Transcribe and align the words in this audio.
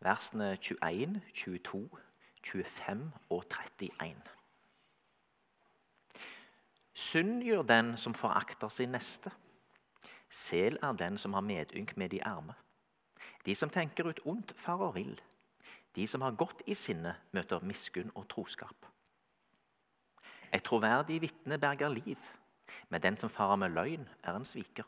versene 0.00 0.56
21, 0.56 1.20
22, 1.34 1.88
25 2.42 3.10
og 3.30 3.44
31. 3.44 4.14
Synd 6.94 7.42
gjør 7.42 7.62
den 7.62 7.96
som 7.96 8.14
forakter 8.14 8.68
sin 8.68 8.90
neste. 8.90 9.30
Sel 10.30 10.78
er 10.82 10.92
den 10.92 11.18
som 11.18 11.32
har 11.32 11.44
medynk 11.46 11.96
med 11.96 12.10
de 12.10 12.24
arme. 12.24 12.54
De 13.46 13.54
som 13.54 13.70
tenker 13.70 14.08
ut 14.08 14.20
ondt, 14.24 14.52
farer 14.56 14.92
vill. 14.92 15.20
De 15.94 16.06
som 16.06 16.22
har 16.22 16.36
godt 16.36 16.62
i 16.66 16.74
sinne, 16.74 17.14
møter 17.32 17.62
miskunn 17.62 18.10
og 18.14 18.28
troskap. 18.28 18.86
Et 20.52 20.62
troverdig 20.64 21.20
vitne 21.22 21.58
berger 21.58 21.88
liv, 21.88 22.18
men 22.88 23.02
den 23.02 23.16
som 23.16 23.30
farer 23.30 23.56
med 23.56 23.74
løgn, 23.76 24.08
er 24.22 24.36
en 24.36 24.44
sviker. 24.44 24.86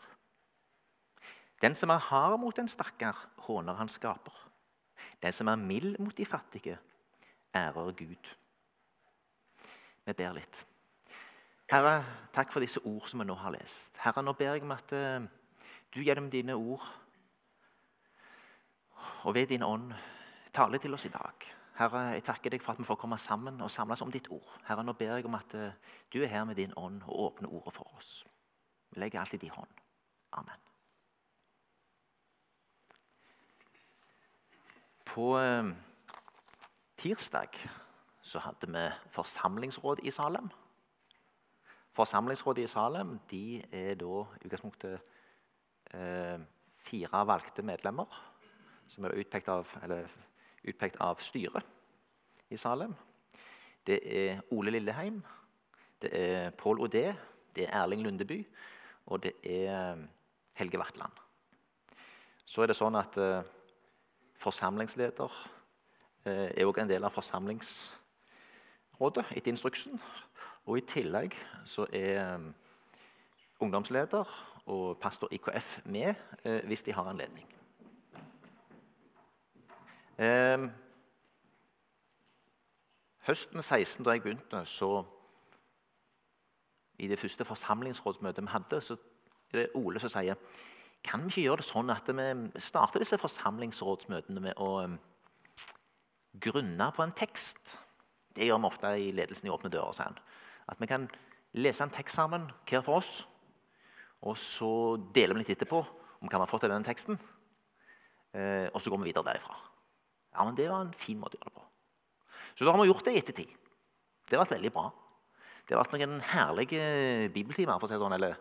Den 1.63 1.75
som 1.75 1.91
er 1.91 1.99
hard 2.11 2.41
mot 2.41 2.59
en 2.59 2.69
stakkar, 2.69 3.29
håner 3.47 3.79
hans 3.79 3.99
skaper. 4.01 4.50
Den 5.23 5.33
som 5.33 5.49
er 5.49 5.61
mild 5.61 5.99
mot 5.99 6.17
de 6.17 6.27
fattige, 6.27 6.79
ærer 7.55 7.93
Gud. 7.93 8.35
Vi 10.07 10.13
ber 10.13 10.33
litt. 10.35 10.65
Herre, 11.71 12.01
takk 12.35 12.51
for 12.51 12.65
disse 12.65 12.81
ord 12.83 13.07
som 13.07 13.21
vi 13.23 13.29
nå 13.29 13.37
har 13.39 13.53
lest. 13.55 13.99
Herre, 14.03 14.25
nå 14.27 14.33
ber 14.35 14.57
jeg 14.57 14.65
om 14.67 14.73
at 14.75 14.95
uh, 14.97 15.23
du 15.95 16.01
gjennom 16.03 16.31
dine 16.31 16.57
ord 16.59 16.83
og 19.23 19.35
ved 19.35 19.47
din 19.53 19.63
ånd 19.63 19.93
taler 20.53 20.83
til 20.83 20.95
oss 20.95 21.07
i 21.07 21.13
dag. 21.15 21.47
Herre, 21.79 22.03
jeg 22.17 22.25
takker 22.27 22.51
deg 22.51 22.65
for 22.65 22.75
at 22.75 22.81
vi 22.83 22.89
får 22.89 22.99
komme 23.01 23.19
sammen 23.19 23.61
og 23.63 23.71
samles 23.71 24.03
om 24.03 24.11
ditt 24.11 24.27
ord. 24.35 24.57
Herre, 24.67 24.83
nå 24.85 24.97
ber 24.99 25.15
jeg 25.15 25.29
om 25.31 25.39
at 25.39 25.55
uh, 25.55 25.95
du 26.13 26.23
er 26.25 26.33
her 26.33 26.45
med 26.49 26.59
din 26.59 26.75
ånd 26.77 27.05
og 27.07 27.29
åpner 27.29 27.55
ordet 27.55 27.77
for 27.79 27.95
oss. 27.97 28.25
Vi 28.91 29.01
legger 29.01 29.23
alt 29.23 29.39
i 29.39 29.43
din 29.45 29.55
hånd. 29.55 29.71
Amen. 30.33 30.70
På 35.11 35.33
uh, 35.39 35.73
tirsdag 36.97 37.57
så 38.23 38.39
hadde 38.39 38.69
vi 38.71 38.83
forsamlingsråd 39.11 40.05
i 40.07 40.11
Salem. 40.15 40.51
Forsamlingsrådet 41.91 42.63
i 42.63 42.71
Salem 42.71 43.17
de 43.31 43.59
er 43.75 43.97
da 43.99 44.21
utgangspunktet 44.45 45.01
eh, 45.91 46.39
fire 46.79 47.25
valgte 47.27 47.65
medlemmer 47.67 48.07
som 48.87 49.09
er 49.09 49.17
utpekt 49.19 49.51
av, 49.51 49.67
utpekt 50.63 51.01
av 51.03 51.19
styret 51.19 51.67
i 52.55 52.59
Salem. 52.61 52.95
Det 53.83 53.99
er 54.07 54.45
Ole 54.55 54.77
Lilleheim, 54.77 55.19
det 55.99 56.13
er 56.15 56.55
Pål 56.55 56.85
Odé, 56.87 57.09
det 57.57 57.67
er 57.67 57.81
Erling 57.83 58.07
Lundeby 58.07 58.45
og 59.11 59.25
det 59.27 59.35
er 59.43 59.99
Helge 60.61 60.79
Vatland. 60.79 61.19
Så 62.47 62.63
er 62.63 62.71
det 62.71 62.79
sånn 62.79 62.99
at 62.99 63.19
eh, 63.19 63.43
forsamlingsleder 64.41 65.51
eh, 66.25 66.57
er 66.57 66.67
også 66.67 66.81
en 66.81 66.89
del 66.89 67.05
av 67.05 67.13
forsamlingsrådet 67.13 69.25
etter 69.37 69.53
instruksen. 69.53 70.01
Og 70.67 70.79
I 70.79 70.87
tillegg 70.87 71.37
så 71.65 71.87
er 71.93 72.35
um, 72.35 72.55
ungdomsleder 73.61 74.25
og 74.67 74.99
pastor 74.99 75.29
IKF 75.31 75.79
med 75.85 76.15
eh, 76.45 76.67
hvis 76.67 76.83
de 76.83 76.93
har 76.93 77.09
anledning. 77.09 77.55
Eh, 80.19 80.69
høsten 83.27 83.63
16, 83.63 84.05
da 84.05 84.11
jeg 84.11 84.23
begynte, 84.23 84.65
så 84.65 85.05
I 86.99 87.09
det 87.09 87.19
første 87.19 87.45
forsamlingsrådsmøtet 87.45 88.45
vi 88.45 88.49
hadde, 88.51 88.81
så 88.81 88.97
er 89.53 89.59
det 89.59 89.71
Ole 89.75 90.01
som 90.01 90.13
sier 90.13 90.37
kan 91.07 91.25
vi 91.25 91.33
ikke 91.33 91.47
gjøre 91.47 91.63
det 91.63 91.69
sånn 91.69 91.93
at 91.93 92.09
vi 92.13 92.61
starter 92.61 93.03
disse 93.03 93.19
forsamlingsrådsmøtene 93.21 94.43
med 94.45 94.59
å 94.61 94.71
um, 94.85 94.99
grunne 96.45 96.91
på 96.95 97.05
en 97.05 97.15
tekst. 97.17 97.75
Det 98.37 98.47
gjør 98.47 98.61
vi 98.61 98.69
ofte 98.69 98.93
i 99.01 99.11
ledelsen 99.17 99.49
i 99.49 99.55
Åpne 99.55 99.73
dører. 99.73 99.97
Sånn. 99.97 100.19
At 100.71 100.81
vi 100.83 100.89
kan 100.91 101.09
lese 101.59 101.83
en 101.87 101.95
tekst 101.95 102.21
sammen, 102.21 102.47
hver 102.69 102.85
for 102.87 103.01
oss. 103.01 103.25
Og 104.29 104.37
så 104.39 104.71
deler 105.17 105.35
vi 105.35 105.45
litt 105.45 105.55
etterpå 105.57 105.81
om 105.81 106.29
hva 106.29 106.37
vi 106.37 106.43
har 106.45 106.51
fått 106.51 106.69
av 106.69 106.75
denne 106.75 106.87
teksten. 106.87 107.17
Eh, 108.37 108.69
og 108.71 108.79
så 108.79 108.93
går 108.93 109.01
vi 109.01 109.11
videre 109.11 109.27
derifra. 109.33 109.57
Ja, 110.37 110.45
men 110.45 110.55
Det 110.55 110.69
var 110.71 110.85
en 110.85 110.95
fin 110.95 111.19
måte 111.19 111.39
å 111.39 111.41
gjøre 111.41 111.51
det 111.51 111.57
på. 111.57 111.67
Så 112.55 112.65
da 112.65 112.75
har 112.75 112.83
vi 112.83 112.91
gjort 112.91 113.05
det 113.09 113.15
i 113.15 113.23
ettertid. 113.23 113.57
Det 114.29 114.37
har 114.37 114.45
vært 114.45 114.59
veldig 114.59 114.73
bra. 114.75 114.91
Det 115.67 115.75
har 115.75 115.83
vært 115.83 115.97
noen 115.97 116.21
herlige 116.21 116.85
bibeltimer, 117.35 117.79
for 117.79 117.87
å 117.87 117.91
si 117.91 117.97
det 117.97 118.03
sånn, 118.03 118.15
eller 118.15 118.37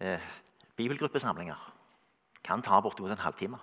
eh, 0.00 0.30
bibelgruppesamlinger. 0.82 1.60
Kan 2.44 2.62
ta 2.62 2.80
bortimot 2.80 3.14
en 3.14 3.22
halvtime. 3.22 3.58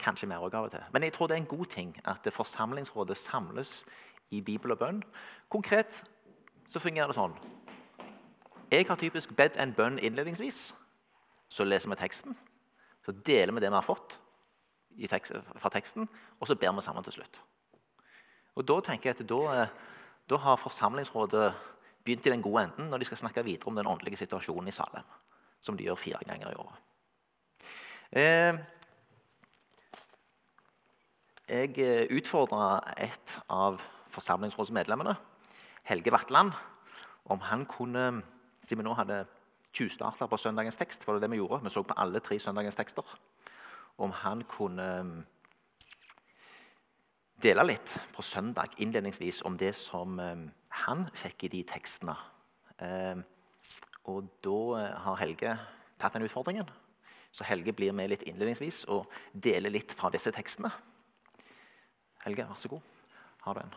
Kanskje 0.00 0.28
mer 0.28 0.42
av 0.42 0.50
og 0.64 0.70
til. 0.72 0.84
Men 0.92 1.06
jeg 1.06 1.12
tror 1.14 1.28
det 1.28 1.36
er 1.36 1.42
en 1.44 1.50
god 1.56 1.66
ting 1.70 1.94
at 2.04 2.26
forsamlingsrådet 2.32 3.16
samles 3.16 3.84
i 4.30 4.40
bibel 4.40 4.72
og 4.72 4.78
bønn. 4.78 5.02
Konkret 5.48 6.02
så 6.68 6.80
fungerer 6.82 7.10
det 7.10 7.18
sånn. 7.18 7.36
Jeg 8.70 8.86
har 8.86 8.96
typisk 8.96 9.34
bedt 9.36 9.58
en 9.58 9.74
bønn 9.74 9.98
innledningsvis. 9.98 10.70
Så 11.50 11.66
leser 11.66 11.90
vi 11.90 11.98
teksten. 11.98 12.36
Så 13.04 13.12
deler 13.26 13.52
vi 13.54 13.62
det 13.62 13.70
vi 13.70 13.78
har 13.78 13.86
fått 13.86 14.18
tekst, 15.10 15.32
fra 15.56 15.70
teksten, 15.70 16.08
og 16.40 16.48
så 16.48 16.54
ber 16.54 16.74
vi 16.76 16.82
sammen 16.82 17.04
til 17.04 17.12
slutt. 17.12 17.40
Og 18.56 18.66
Da 18.66 18.80
tenker 18.80 19.10
jeg 19.10 19.20
at 19.20 19.28
da, 19.28 19.66
da 20.28 20.36
har 20.36 20.56
Forsamlingsrådet 20.56 21.54
begynt 22.04 22.26
i 22.26 22.30
den 22.30 22.42
gode 22.42 22.64
enden 22.64 22.90
når 22.90 22.98
de 22.98 23.04
skal 23.04 23.18
snakke 23.18 23.44
videre 23.44 23.68
om 23.68 23.76
den 23.76 23.86
åndelige 23.86 24.16
situasjonen 24.16 24.68
i 24.68 24.74
Salem, 24.74 25.04
som 25.60 25.76
de 25.76 25.86
gjør 25.86 25.98
fire 26.00 26.24
ganger 26.26 26.52
i 26.52 26.58
året. 26.60 26.86
Eh, 28.10 28.58
jeg 31.50 31.78
eh, 31.78 32.06
utfordra 32.16 32.80
et 32.98 33.36
av 33.50 33.78
forsamlingsrådsmedlemmene 34.10 35.14
Helge 35.86 36.12
Vatland 36.12 36.50
om 37.30 37.42
han 37.46 37.66
kunne, 37.70 38.22
siden 38.62 38.82
vi 38.82 38.88
nå 38.88 38.94
hadde 38.98 39.24
tjuvstarta 39.74 40.26
på 40.26 40.38
søndagens 40.40 40.78
tekst, 40.80 41.04
for 41.04 41.14
det 41.14 41.22
det 41.22 41.30
vi 41.30 41.38
gjorde, 41.38 41.62
vi 41.62 41.70
så 41.70 41.84
på 41.86 41.94
alle 41.96 42.20
tre 42.20 42.38
søndagens 42.38 42.74
tekster, 42.74 43.06
om 43.98 44.10
han 44.10 44.42
kunne 44.50 44.88
mm, 45.02 45.20
dele 47.42 47.66
litt 47.68 47.94
på 48.14 48.22
søndag 48.22 48.74
innledningsvis 48.78 49.42
om 49.46 49.58
det 49.58 49.74
som 49.78 50.18
han 50.84 51.06
fikk 51.14 51.44
i 51.46 51.52
de 51.54 51.62
tekstene. 51.68 52.16
Og 54.10 54.30
da 54.44 54.60
eh, 54.80 54.94
har 55.06 55.20
Helge 55.22 55.56
tatt 56.00 56.16
den 56.16 56.26
utfordringen. 56.26 56.70
Så 57.30 57.46
Helge 57.46 57.74
blir 57.76 57.94
med 57.94 58.10
litt 58.10 58.24
innledningsvis 58.26 58.84
og 58.90 59.06
deler 59.32 59.70
litt 59.70 59.94
fra 59.94 60.10
disse 60.10 60.32
tekstene. 60.34 60.72
Helge, 62.24 62.48
vær 62.48 62.58
så 62.58 62.72
god. 62.72 62.88
Har 63.46 63.54
du 63.56 63.62
en? 63.62 63.76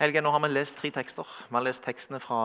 Helge, 0.00 0.22
nå 0.24 0.30
har 0.32 0.40
vi 0.40 0.48
lest 0.48 0.78
tre 0.80 0.88
tekster. 0.96 1.28
Vi 1.50 1.52
har 1.52 1.66
lest 1.66 1.84
tekstene 1.84 2.22
fra 2.24 2.40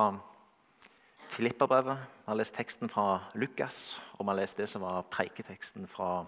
Filipperbrevet, 1.35 1.97
vi 1.97 2.29
har 2.29 2.37
lest 2.39 2.55
teksten 2.55 2.87
fra 2.89 3.31
Lukas, 3.35 3.99
og 4.13 4.23
vi 4.23 4.29
har 4.29 4.37
lest 4.39 4.57
det 4.57 4.69
som 4.71 4.85
var 4.85 5.01
preiketeksten 5.11 5.87
fra 5.87 6.23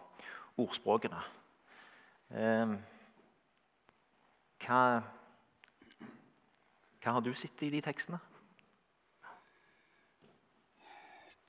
ordspråkene. 0.60 1.22
Eh, 2.36 2.74
hva, 4.66 4.82
hva 7.00 7.16
har 7.16 7.24
du 7.24 7.32
sett 7.40 7.64
i 7.64 7.72
de 7.72 7.80
tekstene? 7.88 8.20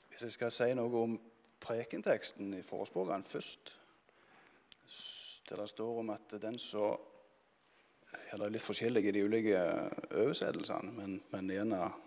Hvis 0.06 0.22
jeg 0.28 0.38
skal 0.38 0.54
si 0.54 0.72
noe 0.78 1.02
om 1.02 1.20
prekenteksten 1.58 2.54
i 2.60 2.62
forespråkene 2.62 3.26
først, 3.26 3.74
der 5.50 5.64
det 5.64 5.72
står 5.74 6.04
om 6.06 6.14
at 6.14 6.38
den 6.38 6.62
som 6.62 6.94
ja, 8.08 8.36
Det 8.36 8.44
er 8.44 8.52
litt 8.54 8.62
forskjellig 8.62 9.08
i 9.08 9.12
de 9.18 9.24
ulike 9.26 9.62
oversettelsene, 10.14 10.92
men, 10.94 11.24
men 11.34 11.72
av 11.74 12.04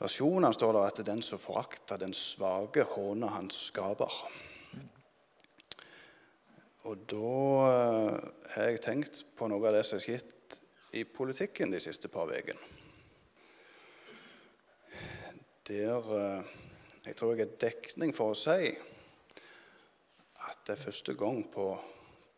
versjonene 0.00 0.52
står 0.56 0.76
det 0.76 0.84
at 0.88 1.02
den 1.06 1.22
som 1.24 1.40
forakter 1.40 2.00
den 2.00 2.14
svake, 2.16 2.86
håner 2.94 3.34
hans 3.36 3.66
skaper. 3.68 4.14
Og 6.88 7.02
da 7.10 7.32
eh, 7.68 8.28
har 8.54 8.70
jeg 8.70 8.80
tenkt 8.84 9.24
på 9.36 9.48
noe 9.50 9.68
av 9.68 9.76
det 9.76 9.84
som 9.84 9.98
har 9.98 10.06
skjedd 10.06 10.56
i 10.96 11.04
politikken 11.04 11.70
de 11.70 11.80
siste 11.82 12.08
par 12.10 12.32
ukene. 12.32 12.60
Der 15.68 16.08
eh, 16.16 16.56
jeg 17.04 17.16
tror 17.16 17.34
jeg 17.34 17.46
er 17.46 17.60
dekning 17.60 18.10
for 18.16 18.32
å 18.32 18.38
si 18.38 18.72
at 20.40 20.64
det 20.66 20.74
er 20.74 20.82
første 20.82 21.14
gang 21.16 21.44
på 21.52 21.68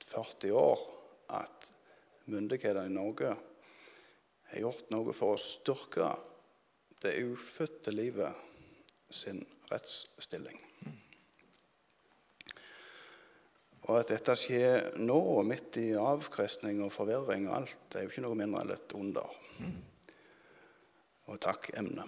40 0.05 0.53
år 0.59 0.83
at 1.39 1.71
myndighetene 2.31 2.91
i 2.91 2.95
Norge 2.95 3.33
har 4.51 4.63
gjort 4.63 4.91
noe 4.95 5.15
for 5.17 5.35
å 5.35 5.41
styrke 5.41 6.11
det 7.03 7.19
ufødte 7.27 7.95
livet 7.95 8.35
sin 9.11 9.43
rettsstilling. 9.71 10.61
Og 13.83 13.99
at 13.99 14.13
dette 14.13 14.35
skjer 14.39 14.93
nå, 15.03 15.19
midt 15.47 15.81
i 15.83 15.89
avkristning 15.99 16.85
og 16.85 16.93
forvirring 16.95 17.49
og 17.49 17.57
alt, 17.57 17.97
er 17.97 18.05
jo 18.05 18.13
ikke 18.13 18.23
noe 18.23 18.39
mindre 18.39 18.63
enn 18.63 18.75
et 18.77 18.95
under. 18.95 19.33
Og 21.33 21.41
takkemne. 21.43 22.07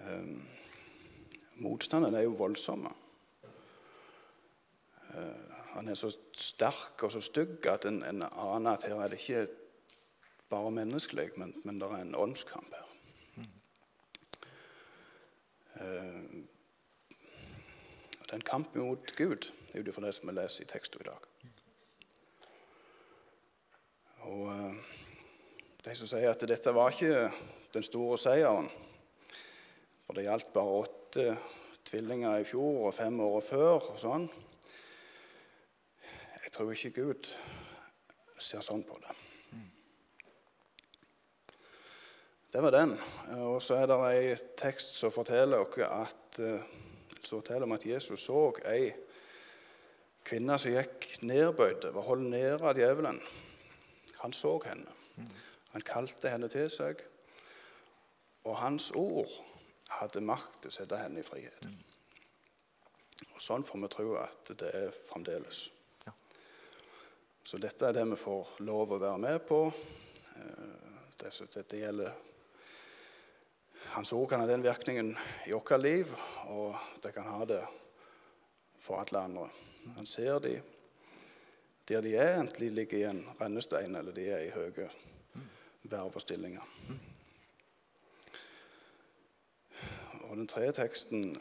Um, 0.00 0.42
motstanden 1.62 2.16
er 2.18 2.26
jo 2.26 2.34
voldsomme. 2.40 2.90
Uh, 5.10 5.56
han 5.76 5.88
er 5.88 5.98
så 5.98 6.10
sterk 6.34 7.04
og 7.06 7.14
så 7.14 7.22
stygg 7.22 7.66
at 7.70 7.86
en, 7.86 8.02
en 8.02 8.26
aner 8.26 8.72
at 8.74 8.88
her 8.88 8.98
er 8.98 9.12
det 9.12 9.20
ikke 9.20 9.46
bare 10.50 10.74
menneskelig, 10.74 11.30
men, 11.38 11.54
men 11.62 11.78
det 11.78 11.86
er 11.86 12.02
en 12.02 12.18
åndskamp 12.18 12.74
her. 12.74 12.86
Uh, 13.38 13.46
det 15.80 15.88
er 18.30 18.38
en 18.38 18.46
kamp 18.46 18.74
mot 18.76 19.16
Gud, 19.16 19.52
ut 19.74 19.88
ifra 19.88 20.06
det 20.06 20.14
som 20.14 20.28
vi 20.28 20.32
leser 20.36 20.64
i 20.64 20.70
teksten 20.70 21.00
i 21.00 21.08
dag. 21.08 21.20
Og 24.28 24.42
uh, 24.46 24.74
De 25.84 25.94
som 25.96 26.08
sier 26.10 26.28
at 26.28 26.42
dette 26.44 26.74
var 26.76 26.92
ikke 26.92 27.30
den 27.72 27.84
store 27.86 28.18
seieren, 28.20 28.68
for 30.04 30.12
det 30.18 30.26
gjaldt 30.26 30.52
bare 30.52 30.82
åtte 30.82 31.24
tvillinger 31.88 32.42
i 32.42 32.44
fjor 32.44 32.90
og 32.90 32.94
fem 32.94 33.20
år 33.24 33.40
før 33.40 33.78
og 33.78 33.98
sånn 33.98 34.28
Jeg 36.44 36.52
tror 36.52 36.72
ikke 36.74 37.00
Gud 37.00 37.30
ser 38.38 38.60
sånn 38.64 38.84
på 38.84 38.98
det. 39.00 39.19
Det 42.52 42.62
var 42.62 42.70
den. 42.70 42.96
Og 43.38 43.62
så 43.62 43.74
er 43.78 43.86
det 43.86 43.96
en 44.30 44.46
tekst 44.58 44.96
som 44.98 45.12
forteller 45.12 45.62
at 45.86 46.40
uh, 46.42 46.62
forteller 47.22 47.62
om 47.62 47.72
at 47.76 47.86
Jesus 47.86 48.24
så 48.26 48.40
ei 48.66 48.90
kvinne 50.26 50.56
som 50.58 50.74
gikk 50.74 51.06
nedbøyd, 51.22 51.86
var 51.94 52.06
holdt 52.06 52.30
nede 52.30 52.58
av 52.66 52.78
djevelen. 52.78 53.20
Han 54.20 54.32
så 54.32 54.56
henne. 54.64 54.90
Han 55.72 55.86
kalte 55.86 56.30
henne 56.32 56.48
til 56.50 56.66
seg. 56.70 56.98
Og 58.44 58.56
hans 58.56 58.90
ord 58.98 59.30
hadde 60.00 60.22
makt 60.24 60.62
til 60.62 60.72
å 60.72 60.74
sette 60.74 60.98
henne 60.98 61.22
i 61.22 61.26
frihet. 61.26 61.68
Og 63.34 63.42
Sånn 63.42 63.64
får 63.64 63.82
vi 63.84 63.90
tro 63.94 64.08
at 64.18 64.50
det 64.58 64.72
er 64.74 64.96
fremdeles. 65.06 65.68
Så 67.44 67.58
dette 67.62 67.86
er 67.86 67.94
det 67.94 68.04
vi 68.10 68.18
får 68.18 68.58
lov 68.66 68.96
å 68.96 69.00
være 69.00 69.22
med 69.22 69.38
på. 69.46 69.60
Det, 70.34 71.30
det, 71.30 71.48
dette 71.54 71.80
gjelder 71.80 72.29
hans 73.90 74.12
ord 74.12 74.28
kan 74.28 74.40
ha 74.40 74.46
den 74.46 74.62
virkningen 74.62 75.16
i 75.46 75.52
vårt 75.52 75.82
liv, 75.82 76.12
og 76.46 76.76
det 77.02 77.14
kan 77.14 77.26
ha 77.26 77.44
det 77.44 77.62
for 78.78 79.00
alle 79.02 79.18
andre. 79.18 79.48
Han 79.96 80.06
ser 80.06 80.38
de 80.38 80.60
der 81.88 82.00
de 82.00 82.16
er, 82.16 82.40
enten 82.40 82.60
de 82.60 82.70
ligger 82.70 82.98
i 82.98 83.02
en 83.10 83.24
rennestein 83.40 83.96
eller 83.96 84.14
de 84.14 84.28
er 84.30 84.44
i 84.46 84.50
høye 84.54 84.90
verv 85.82 86.14
og 86.14 86.20
stillinger. 86.22 86.62
Og 90.22 90.36
den 90.36 90.46
tredje 90.46 90.72
teksten 90.72 91.40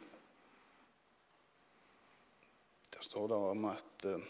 Der 2.94 3.04
står 3.04 3.28
det 3.28 3.38
om 3.38 3.66
at 3.66 4.06
uh, 4.06 4.22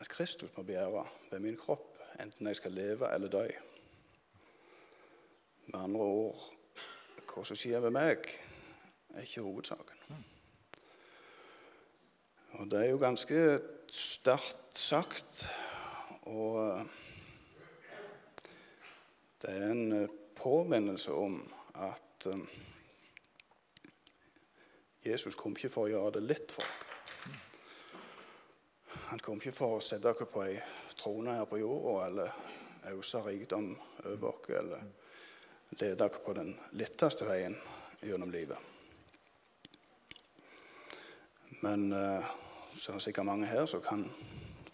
at 0.00 0.08
Kristus 0.08 0.56
må 0.56 0.62
begjære 0.62 1.06
ved 1.30 1.38
min 1.40 1.56
kropp, 1.56 1.98
enten 2.20 2.46
jeg 2.46 2.56
skal 2.56 2.72
leve 2.72 3.14
eller 3.14 3.28
dø. 3.28 3.48
Med 5.74 5.82
andre 5.82 6.00
ord 6.06 6.42
hva 7.26 7.42
som 7.42 7.58
skjer 7.58 7.80
ved 7.82 7.90
meg, 7.90 8.28
er 9.10 9.24
ikke 9.26 9.42
hovedsaken. 9.42 10.20
Og 12.60 12.68
det 12.70 12.78
er 12.78 12.92
jo 12.92 13.00
ganske 13.02 13.40
sterkt 13.90 14.78
sagt. 14.78 15.48
Og 16.30 16.60
eh, 16.62 16.86
det 19.42 19.50
er 19.50 19.66
en 19.72 19.92
eh, 19.98 20.16
påminnelse 20.38 21.10
om 21.10 21.40
at 21.74 22.30
eh, 22.30 22.46
Jesus 25.10 25.34
kom 25.34 25.58
ikke 25.58 25.74
for 25.74 25.88
å 25.88 25.94
gjøre 25.96 26.20
det 26.20 26.26
litt 26.30 26.54
for 26.54 26.62
oss. 26.62 26.82
Han 29.10 29.26
kom 29.26 29.42
ikke 29.42 29.58
for 29.58 29.80
å 29.80 29.82
sette 29.82 30.14
oss 30.14 30.30
på 30.30 30.46
ei 30.46 30.54
trone 30.94 31.34
her 31.34 31.50
på 31.50 31.66
jorda 31.66 32.04
eller 32.06 32.44
ause 32.94 33.26
rikdom 33.26 33.74
over 34.04 34.30
oss. 34.36 34.54
eller 34.54 35.02
lede 35.80 35.96
dere 35.98 36.22
på 36.26 36.32
den 36.36 36.54
letteste 36.72 37.26
veien 37.26 37.56
gjennom 38.02 38.30
livet. 38.30 38.58
Men 41.62 41.92
uh, 41.92 42.24
så 42.76 42.92
er 42.92 42.98
det 42.98 43.02
sikkert 43.06 43.26
mange 43.26 43.46
her 43.46 43.66
som 43.66 43.82
kan 43.82 44.04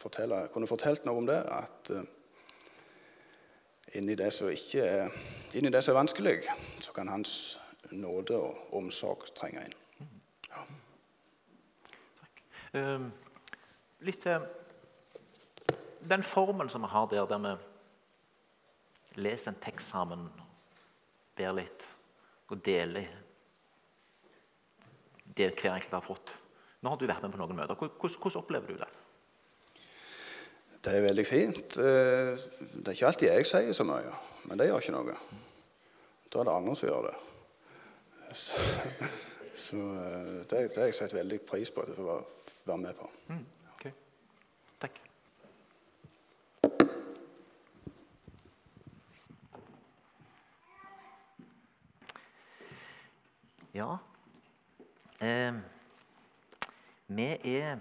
fortelle, 0.00 0.48
kunne 0.52 0.68
fortalt 0.68 1.04
noe 1.06 1.22
om 1.22 1.28
det. 1.28 1.38
At 1.46 1.92
uh, 1.94 2.02
inni, 3.94 4.16
det 4.18 4.32
som 4.34 4.50
ikke 4.50 4.84
er, 4.84 5.18
inni 5.54 5.70
det 5.70 5.84
som 5.84 5.94
er 5.94 6.00
vanskelig, 6.00 6.38
så 6.78 6.92
kan 6.96 7.08
Hans 7.08 7.60
nåde 7.90 8.36
og 8.38 8.74
omsorg 8.78 9.30
trenge 9.34 9.64
inn. 9.66 9.76
Ja. 10.50 10.66
Um, 12.80 13.10
litt 14.06 14.22
til 14.22 14.46
den 16.10 16.22
formen 16.22 16.70
som 16.70 16.82
vi 16.82 16.90
har 16.90 17.08
der, 17.10 17.26
der 17.26 17.42
vi 17.44 17.56
leser 19.20 19.50
en 19.50 19.62
tekst 19.62 19.90
sammen 19.90 20.28
ber 21.40 21.56
litt 21.56 21.88
og 22.50 22.62
deler 22.66 23.08
det 25.36 25.52
hver 25.54 25.76
enkelt 25.76 25.94
har 25.94 26.04
fått. 26.04 26.32
Nå 26.80 26.92
har 26.92 26.98
du 26.98 27.06
vært 27.08 27.24
med 27.24 27.34
på 27.34 27.40
noen 27.40 27.56
møter. 27.58 27.78
Hvordan, 27.78 28.16
hvordan 28.20 28.40
opplever 28.40 28.72
du 28.72 28.80
det? 28.80 28.88
Det 30.80 30.94
er 30.96 31.04
veldig 31.04 31.26
fint. 31.28 31.76
Eh, 31.76 32.44
det 32.74 32.88
er 32.88 32.96
ikke 32.96 33.10
alltid 33.10 33.28
jeg 33.28 33.48
sier 33.48 33.76
så 33.76 33.84
mye, 33.84 34.14
men 34.48 34.60
det 34.60 34.70
gjør 34.70 34.80
ikke 34.80 34.96
noe. 34.96 35.16
Da 36.30 36.40
er 36.40 36.48
det 36.48 36.54
andre 36.54 36.76
som 36.78 36.88
gjør 36.88 37.10
det. 37.10 37.16
Så, 38.32 38.64
så 39.66 39.84
eh, 40.00 40.32
det, 40.48 40.64
det 40.72 40.80
har 40.80 40.88
jeg 40.88 40.98
sett 41.02 41.16
veldig 41.16 41.42
pris 41.44 41.72
på 41.74 41.84
at 41.84 41.92
jeg 41.92 42.00
får 42.00 42.24
være 42.64 42.82
med 42.86 42.96
på. 42.96 43.12
Mm, 43.28 43.46
okay. 43.76 43.94
Takk. 44.80 45.02
Ja 53.74 53.98
eh, 55.20 55.54
Vi 57.06 57.26
er 57.44 57.78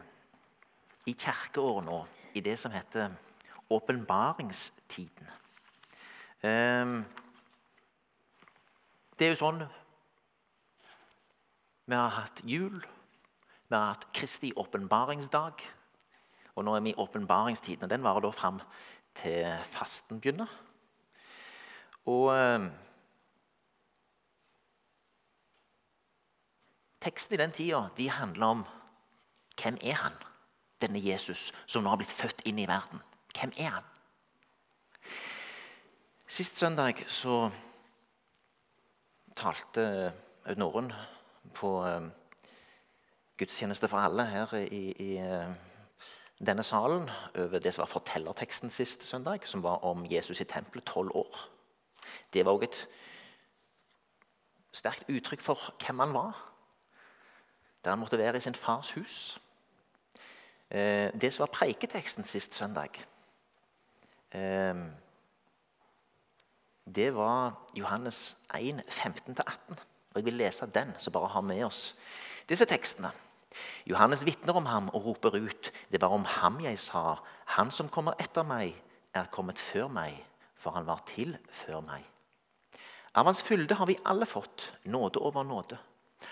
i 1.10 1.14
kirkeåret 1.18 1.86
nå, 1.88 2.04
i 2.38 2.42
det 2.46 2.54
som 2.62 2.74
heter 2.74 3.16
åpenbaringstiden. 3.74 5.32
Eh, 6.46 6.92
det 9.18 9.26
er 9.26 9.34
jo 9.34 9.40
sånn 9.40 9.64
Vi 11.90 11.98
har 11.98 12.14
hatt 12.20 12.44
jul, 12.46 12.78
vi 13.66 13.74
har 13.74 13.96
hatt 13.96 14.06
Kristi 14.14 14.52
åpenbaringsdag. 14.54 15.64
Og 16.54 16.66
nå 16.68 16.76
er 16.76 16.86
vi 16.86 16.94
i 16.94 17.00
åpenbaringstiden, 17.02 17.88
og 17.88 17.90
den 17.90 18.06
varer 18.06 18.28
da 18.28 18.32
fram 18.36 18.62
til 19.18 19.50
fasten 19.72 20.22
begynner. 20.22 20.54
Og 22.06 22.30
eh, 22.36 22.70
Teksten 27.00 27.34
i 27.34 27.40
den 27.40 27.52
tida 27.56 27.86
de 27.98 28.10
handler 28.12 28.46
om 28.46 28.66
hvem 29.62 29.78
er 29.82 29.96
han, 30.02 30.16
denne 30.82 31.00
Jesus 31.00 31.50
som 31.68 31.84
nå 31.84 31.92
har 31.94 32.00
blitt 32.00 32.16
født 32.16 32.44
inn 32.48 32.60
i 32.60 32.68
verden. 32.68 33.00
Hvem 33.36 33.54
er 33.58 33.78
han? 33.78 33.88
Sist 36.28 36.60
søndag 36.60 37.04
så 37.08 37.50
talte 39.36 40.12
Aud 40.46 40.60
Norun 40.60 40.92
på 41.56 41.72
eh, 41.88 42.10
gudstjeneste 43.40 43.88
for 43.88 44.04
alle 44.04 44.28
her 44.28 44.54
i, 44.60 44.84
i 44.92 45.10
eh, 45.24 45.56
denne 46.40 46.64
salen 46.64 47.10
over 47.36 47.64
det 47.64 47.74
som 47.74 47.86
var 47.86 47.94
fortellerteksten 47.94 48.72
sist 48.72 49.04
søndag, 49.08 49.48
som 49.48 49.64
var 49.64 49.84
om 49.88 50.06
Jesus 50.08 50.42
i 50.42 50.48
tempelet 50.48 50.88
tolv 50.88 51.16
år. 51.16 51.42
Det 52.34 52.46
var 52.46 52.60
òg 52.60 52.68
et 52.68 52.84
sterkt 54.76 55.08
uttrykk 55.10 55.44
for 55.44 55.72
hvem 55.80 56.04
han 56.04 56.16
var 56.16 56.49
der 57.84 57.90
han 57.90 58.00
måtte 58.00 58.18
være 58.18 58.38
i 58.38 58.44
sin 58.44 58.56
fars 58.56 58.92
hus. 58.92 59.40
Eh, 60.72 61.10
det 61.22 61.34
som 61.34 61.44
var 61.48 61.54
preiketeksten 61.54 62.26
sist 62.26 62.56
søndag, 62.56 62.90
eh, 64.32 64.76
det 66.96 67.16
var 67.16 67.54
Johannes 67.76 68.36
1, 68.56 68.82
15-18. 68.90 69.80
Jeg 70.16 70.26
vil 70.26 70.34
lese 70.34 70.66
den, 70.74 70.94
så 70.98 71.12
bare 71.12 71.28
ha 71.28 71.42
med 71.42 71.64
oss 71.64 71.96
disse 72.50 72.66
tekstene. 72.66 73.12
Johannes 73.86 74.26
vitner 74.26 74.54
om 74.58 74.66
ham 74.66 74.90
og 74.94 75.06
roper 75.06 75.36
ut, 75.38 75.72
det 75.92 76.02
var 76.02 76.14
om 76.14 76.26
ham 76.26 76.60
jeg 76.64 76.80
sa, 76.80 77.18
han 77.58 77.72
som 77.72 77.90
kommer 77.90 78.18
etter 78.20 78.46
meg, 78.46 78.76
er 79.14 79.30
kommet 79.34 79.60
før 79.60 79.90
meg, 79.90 80.18
for 80.56 80.76
han 80.78 80.86
var 80.86 81.02
til 81.10 81.38
før 81.50 81.82
meg. 81.86 82.06
Av 83.18 83.26
hans 83.26 83.42
fylde 83.42 83.76
har 83.76 83.90
vi 83.90 83.98
alle 84.06 84.26
fått 84.30 84.72
nåde 84.86 85.22
over 85.26 85.44
nåde. 85.44 85.80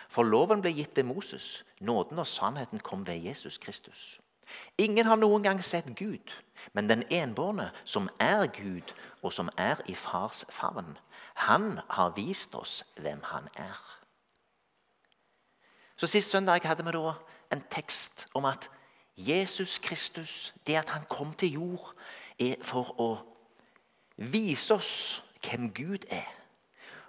For 0.09 0.23
loven 0.23 0.61
ble 0.61 0.73
gitt 0.75 0.95
til 0.95 1.05
Moses, 1.05 1.63
nåden 1.79 2.19
og 2.19 2.27
sannheten 2.27 2.79
kom 2.79 3.07
ved 3.07 3.23
Jesus 3.23 3.57
Kristus. 3.57 4.19
Ingen 4.77 5.05
har 5.05 5.19
noen 5.19 5.43
gang 5.43 5.63
sett 5.63 5.89
Gud, 5.95 6.31
men 6.73 6.89
den 6.89 7.03
enbårne, 7.11 7.71
som 7.85 8.09
er 8.19 8.47
Gud, 8.47 8.93
og 9.21 9.33
som 9.33 9.49
er 9.57 9.81
i 9.85 9.95
fars 9.95 10.45
favn, 10.49 10.97
han 11.35 11.79
har 11.89 12.15
vist 12.15 12.55
oss 12.55 12.83
hvem 12.97 13.19
han 13.23 13.49
er. 13.55 13.79
Så 15.97 16.07
Sist 16.07 16.31
søndag 16.31 16.61
hadde 16.63 16.85
vi 16.85 16.91
da 16.91 17.13
en 17.51 17.63
tekst 17.71 18.27
om 18.33 18.45
at 18.45 18.69
Jesus 19.17 19.79
Kristus, 19.79 20.53
det 20.67 20.75
at 20.75 20.89
han 20.89 21.05
kom 21.09 21.33
til 21.33 21.51
jord, 21.51 21.93
er 22.39 22.55
for 22.61 22.93
å 23.01 23.09
vise 24.17 24.75
oss 24.75 25.23
hvem 25.41 25.71
Gud 25.73 26.05
er. 26.09 26.36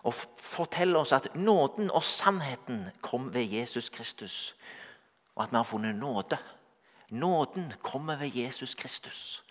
Og 0.08 0.14
fortelle 0.40 0.98
oss 0.98 1.12
at 1.12 1.28
nåden 1.36 1.90
og 1.90 2.04
sannheten 2.04 2.86
kom 3.04 3.28
ved 3.34 3.44
Jesus 3.52 3.88
Kristus. 3.92 4.54
Og 5.36 5.42
at 5.44 5.52
vi 5.52 5.56
har 5.56 5.68
funnet 5.68 5.94
nåde. 5.94 6.38
Nåden 7.10 7.72
kommer 7.82 8.16
ved 8.16 8.30
Jesus 8.34 8.74
Kristus. 8.74 9.42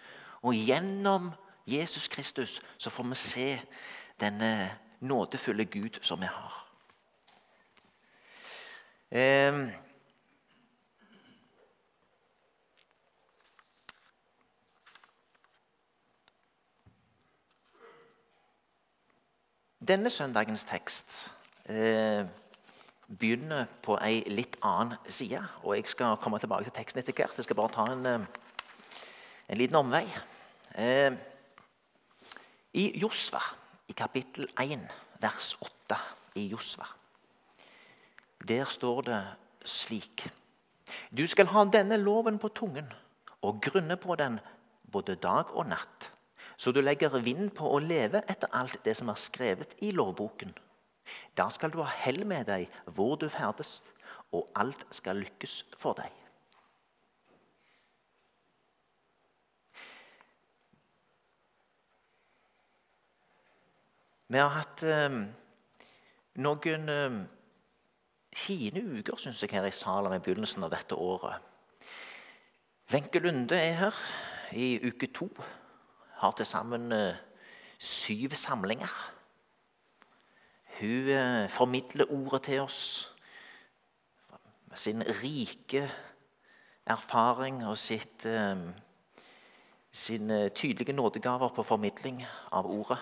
Og 0.42 0.54
gjennom 0.54 1.32
Jesus 1.68 2.08
Kristus 2.08 2.62
så 2.78 2.90
får 2.90 3.04
vi 3.04 3.16
se 3.16 3.62
denne 4.20 4.78
nådefulle 5.00 5.66
Gud 5.66 6.00
som 6.02 6.22
vi 6.22 6.26
har. 6.26 6.64
Eh, 9.12 9.87
Denne 19.78 20.10
søndagens 20.10 20.64
tekst 20.66 21.32
eh, 21.70 22.26
begynner 23.08 23.68
på 23.86 23.94
ei 24.02 24.24
litt 24.26 24.56
annen 24.66 24.98
side. 25.06 25.44
og 25.62 25.76
Jeg 25.76 25.86
skal 25.86 26.18
komme 26.18 26.40
tilbake 26.42 26.66
til 26.66 26.74
teksten 26.74 27.04
etter 27.04 27.14
hvert. 27.14 27.38
Jeg 27.38 27.46
skal 27.46 27.60
bare 27.60 27.74
ta 27.76 27.86
en, 27.92 28.06
eh, 28.06 28.26
en 29.50 29.58
liten 29.58 29.78
omvei. 29.78 30.08
Eh, 30.74 31.14
I 32.74 33.00
Josva, 33.00 33.44
i 33.88 33.94
kapittel 33.94 34.50
1, 34.58 34.90
vers 35.22 35.54
8 35.62 36.00
i 36.36 36.48
Josva, 36.48 36.86
der 38.48 38.66
står 38.66 39.02
det 39.02 39.24
slik 39.66 40.32
Du 41.18 41.28
skal 41.28 41.46
ha 41.48 41.64
denne 41.66 41.98
loven 41.98 42.40
på 42.40 42.48
tungen 42.48 42.94
og 43.42 43.62
grunne 43.62 43.98
på 43.98 44.16
den 44.16 44.40
både 44.92 45.16
dag 45.16 45.52
og 45.56 45.68
natt 45.68 46.17
så 46.58 46.72
du 46.74 46.82
legger 46.82 47.20
vind 47.22 47.52
på 47.56 47.70
å 47.70 47.80
leve 47.80 48.24
etter 48.28 48.50
alt 48.58 48.80
det 48.86 48.96
som 48.98 49.12
er 49.14 49.22
skrevet 49.22 49.76
i 49.86 49.92
lovboken. 49.94 50.56
Da 51.38 51.48
skal 51.54 51.72
du 51.72 51.80
ha 51.84 51.90
hell 52.02 52.24
med 52.28 52.50
deg 52.50 52.66
hvor 52.98 53.16
du 53.22 53.30
ferdes, 53.30 53.84
og 54.34 54.50
alt 54.60 54.84
skal 54.92 55.22
lykkes 55.22 55.62
for 55.78 55.96
deg. 56.02 56.12
Vi 64.28 64.40
har 64.42 64.50
hatt 64.52 64.82
eh, 64.84 65.14
noen 66.44 66.90
eh, 66.92 67.20
fine 68.36 68.82
uker 68.98 69.22
synes 69.22 69.40
jeg, 69.46 69.54
her 69.56 69.70
i 69.70 69.72
Salem 69.72 70.18
i 70.18 70.20
begynnelsen 70.20 70.66
av 70.68 70.74
dette 70.74 70.98
året. 71.00 71.40
Wenche 72.92 73.22
Lunde 73.24 73.56
er 73.56 73.80
her 73.80 74.02
i 74.52 74.74
uke 74.84 75.08
to 75.16 75.30
har 76.18 76.32
til 76.32 76.46
sammen 76.46 76.92
eh, 76.92 77.16
syv 77.78 78.34
samlinger. 78.34 78.94
Hun 80.80 81.10
eh, 81.14 81.50
formidler 81.50 82.12
ordet 82.12 82.42
til 82.44 82.62
oss 82.62 83.14
med 84.66 84.78
sin 84.78 85.04
rike 85.24 85.90
erfaring 86.86 87.66
og 87.66 87.78
sitt, 87.78 88.26
eh, 88.26 88.58
sine 89.92 90.50
tydelige 90.50 90.94
nådegaver 90.94 91.54
på 91.54 91.64
formidling 91.64 92.26
av 92.52 92.66
ordet. 92.66 93.00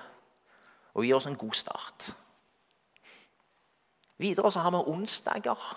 Og 0.94 1.04
gir 1.04 1.16
oss 1.16 1.26
en 1.26 1.40
god 1.40 1.54
start. 1.54 2.16
Videre 4.18 4.52
så 4.52 4.60
har 4.60 4.72
vi 4.72 4.78
onsdager. 4.78 5.76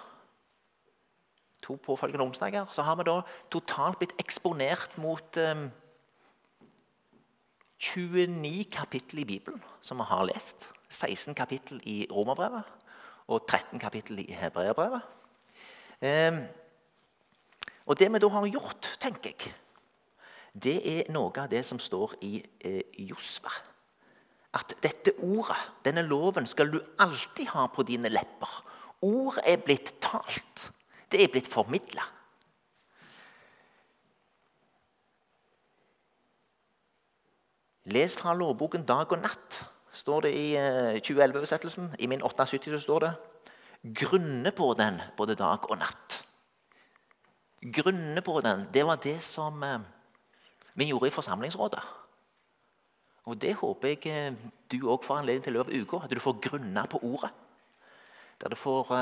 To 1.62 1.74
påfølgende 1.74 2.24
onsdager. 2.24 2.66
Så 2.72 2.82
har 2.82 2.94
vi 2.94 3.02
da 3.02 3.20
totalt 3.50 3.98
blitt 3.98 4.14
eksponert 4.18 4.98
mot 4.98 5.38
29 7.94 8.64
kapittel 8.72 9.22
i 9.22 9.28
Bibelen 9.28 9.62
som 9.82 10.00
vi 10.00 10.08
har 10.08 10.26
lest. 10.28 10.68
16 10.88 11.34
kapittel 11.36 11.80
i 11.84 12.06
Romerbrevet 12.10 12.64
og 13.28 13.44
13 13.48 13.78
kapittel 13.78 14.22
i 14.22 14.32
Hebreerbrevet. 14.32 15.02
Eh, 16.00 16.38
og 17.86 17.98
det 17.98 18.08
vi 18.12 18.20
da 18.20 18.28
har 18.28 18.46
gjort, 18.48 18.88
tenker 19.00 19.32
jeg, 19.32 19.52
det 20.54 20.78
er 20.90 21.10
noe 21.12 21.32
av 21.36 21.50
det 21.52 21.60
som 21.66 21.80
står 21.80 22.16
i 22.24 22.38
eh, 22.64 22.82
Josva. 23.08 23.52
At 24.56 24.72
dette 24.82 25.12
ordet, 25.20 25.58
denne 25.84 26.02
loven, 26.02 26.46
skal 26.48 26.72
du 26.72 26.80
alltid 26.98 27.52
ha 27.52 27.66
på 27.68 27.84
dine 27.84 28.08
lepper. 28.08 28.62
Ordet 29.04 29.44
er 29.46 29.60
blitt 29.62 29.92
talt. 30.00 30.70
Det 31.12 31.20
er 31.22 31.32
blitt 31.32 31.50
formidla. 31.52 32.04
Les 37.88 38.12
fra 38.12 38.34
lovboken 38.36 38.82
dag 38.84 39.08
og 39.14 39.22
natt, 39.22 39.62
står 39.96 40.26
det 40.26 40.32
i 40.36 40.48
2011-oversettelsen. 41.06 41.86
Eh, 41.94 42.02
I 42.04 42.08
min 42.10 42.20
78 42.20 42.74
så 42.74 42.80
står 42.82 43.06
det 43.06 43.12
grunne 44.02 44.52
på 44.52 44.74
den 44.76 44.98
både 45.16 45.36
dag 45.38 45.64
og 45.70 45.78
natt. 45.80 46.18
Grunne 47.78 48.20
på 48.20 48.42
den, 48.44 48.66
det 48.74 48.84
var 48.84 49.00
det 49.00 49.16
som 49.24 49.62
eh, 49.64 49.80
vi 50.76 50.90
gjorde 50.90 51.08
i 51.08 51.16
forsamlingsrådet. 51.16 51.80
Og 53.24 53.40
Det 53.40 53.54
håper 53.56 53.88
jeg 53.88 54.12
eh, 54.12 54.36
du 54.68 54.84
òg 54.84 55.04
får 55.04 55.22
anledning 55.22 55.46
til 55.46 55.54
i 55.54 55.56
løpet 55.56 55.72
av 55.72 55.80
uka. 55.80 56.04
At 56.04 56.12
du 56.12 56.20
får 56.20 56.40
grunne 56.44 56.84
på 56.92 57.00
ordet. 57.00 57.32
Der 58.42 58.52
du 58.52 58.56
får 58.56 58.92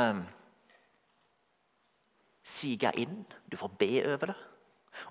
sige 2.45 2.93
inn, 2.97 3.27
du 3.51 3.57
får 3.57 3.75
be 3.79 3.91
over 4.15 4.31
det. 4.31 4.39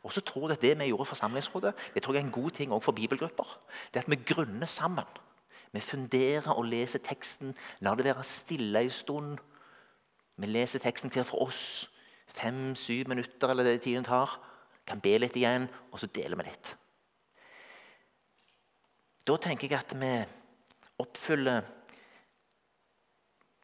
Og 0.04 0.14
så 0.14 0.22
tror 0.22 0.50
jeg 0.50 0.58
at 0.58 0.62
Det 0.62 0.80
vi 0.80 0.88
gjorde 0.88 1.08
i 1.08 1.12
Forsamlingsrådet, 1.14 1.74
det 1.94 2.04
tror 2.04 2.14
jeg 2.14 2.22
er 2.22 2.26
en 2.26 2.32
god 2.32 2.52
ting 2.52 2.72
også 2.72 2.86
for 2.86 2.92
bibelgrupper. 2.92 3.60
Det 3.94 4.00
at 4.00 4.10
vi 4.10 4.16
grunner 4.34 4.66
sammen. 4.66 5.06
Vi 5.72 5.80
funderer 5.80 6.52
og 6.52 6.66
leser 6.66 7.00
teksten. 7.00 7.56
La 7.80 7.96
det 7.96 8.06
være 8.06 8.24
stille 8.24 8.82
en 8.82 8.90
stund. 8.90 9.38
Vi 10.38 10.48
leser 10.48 10.80
teksten 10.80 11.10
hver 11.10 11.24
for 11.24 11.48
oss. 11.48 11.90
Fem-syv 12.28 13.08
minutter 13.08 13.50
eller 13.50 13.64
det 13.64 13.82
tiden 13.82 14.04
tar. 14.04 14.40
Kan 14.88 15.02
be 15.02 15.18
litt 15.18 15.36
igjen, 15.36 15.68
og 15.92 16.00
så 16.00 16.08
deler 16.08 16.38
vi 16.38 16.48
litt. 16.48 16.76
Da 19.28 19.38
tenker 19.42 19.68
jeg 19.68 19.80
at 19.80 19.96
vi 19.98 20.12
oppfyller 21.02 21.66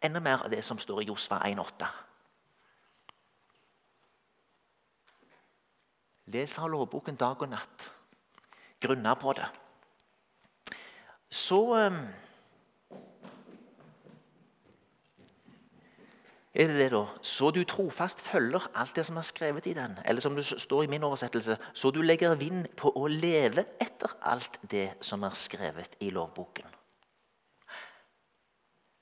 enda 0.03 0.19
mer 0.19 0.45
av 0.45 0.51
det 0.51 0.63
som 0.65 0.79
står 0.81 1.03
i 1.03 1.11
Josva 1.11 1.43
1,8. 1.45 1.91
Les 6.31 6.53
fra 6.53 6.67
lovboken 6.67 7.17
dag 7.19 7.41
og 7.43 7.49
natt. 7.51 7.89
Grunna 8.79 9.17
på 9.19 9.33
det. 9.35 9.47
Så 11.31 11.59
um, 11.75 11.97
er 16.53 16.67
det 16.67 16.77
det, 16.77 16.87
da. 16.93 17.01
Så 17.21 17.51
du 17.51 17.63
trofast 17.67 18.21
følger 18.23 18.69
alt 18.75 18.95
det 18.95 19.05
som 19.09 19.19
er 19.19 19.27
skrevet 19.27 19.67
i 19.67 19.75
den. 19.75 19.97
Eller 20.05 20.23
som 20.23 20.35
det 20.35 20.45
står 20.45 20.83
i 20.83 20.91
min 20.93 21.03
oversettelse, 21.03 21.57
så 21.73 21.91
du 21.91 22.01
legger 22.01 22.35
vind 22.39 22.69
på 22.79 22.93
å 22.95 23.07
leve 23.11 23.65
etter 23.83 24.15
alt 24.21 24.59
det 24.71 24.93
som 25.03 25.27
er 25.27 25.35
skrevet 25.35 25.99
i 25.99 26.13
lovboken. 26.15 26.67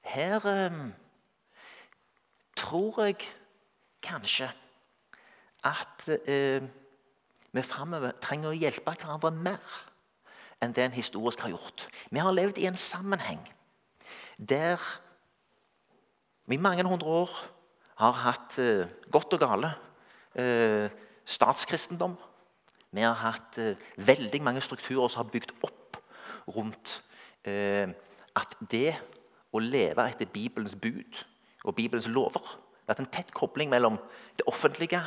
Her 0.09 0.41
um, 0.49 0.93
tror 2.57 3.03
jeg 3.05 3.21
kanskje 4.01 4.49
at 5.67 6.09
uh, 6.09 6.69
vi 7.55 7.65
framover 7.65 8.17
trenger 8.21 8.51
å 8.51 8.57
hjelpe 8.57 8.93
hverandre 8.93 9.31
mer 9.33 9.77
enn 10.59 10.73
det 10.75 10.83
en 10.85 10.95
historisk 10.95 11.41
har 11.45 11.53
gjort. 11.53 11.87
Vi 12.11 12.21
har 12.21 12.35
levd 12.35 12.59
i 12.59 12.67
en 12.69 12.79
sammenheng 12.79 13.41
der 14.37 14.79
vi 16.49 16.57
i 16.57 16.61
mange 16.61 16.85
hundre 16.87 17.21
år 17.23 17.33
har 17.99 18.15
hatt 18.23 18.57
eh, 18.61 18.87
godt 19.11 19.35
og 19.35 19.41
gale 19.43 19.73
eh, 20.39 20.89
statskristendom. 21.27 22.15
Vi 22.95 23.03
har 23.05 23.17
hatt 23.21 23.59
eh, 23.61 23.77
veldig 24.01 24.41
mange 24.41 24.63
strukturer 24.65 25.11
som 25.11 25.23
har 25.23 25.33
bygd 25.33 25.53
opp 25.67 25.99
rundt 26.55 26.95
eh, 27.45 27.91
at 28.39 28.55
det 28.71 28.95
å 29.53 29.61
leve 29.61 30.05
etter 30.09 30.29
Bibelens 30.29 30.77
bud 30.79 31.21
og 31.65 31.75
Bibelens 31.77 32.07
lover 32.09 32.41
Det 32.41 32.87
har 32.87 32.95
vært 32.95 33.03
en 33.03 33.13
tett 33.13 33.33
kobling 33.35 33.69
mellom 33.69 33.99
det 34.37 34.47
offentlige 34.49 35.03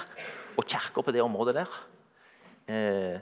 og 0.55 0.67
kirka 0.69 1.03
på 1.03 1.15
det 1.15 1.25
området 1.25 1.57
der. 1.57 1.71
Eh, 2.69 3.19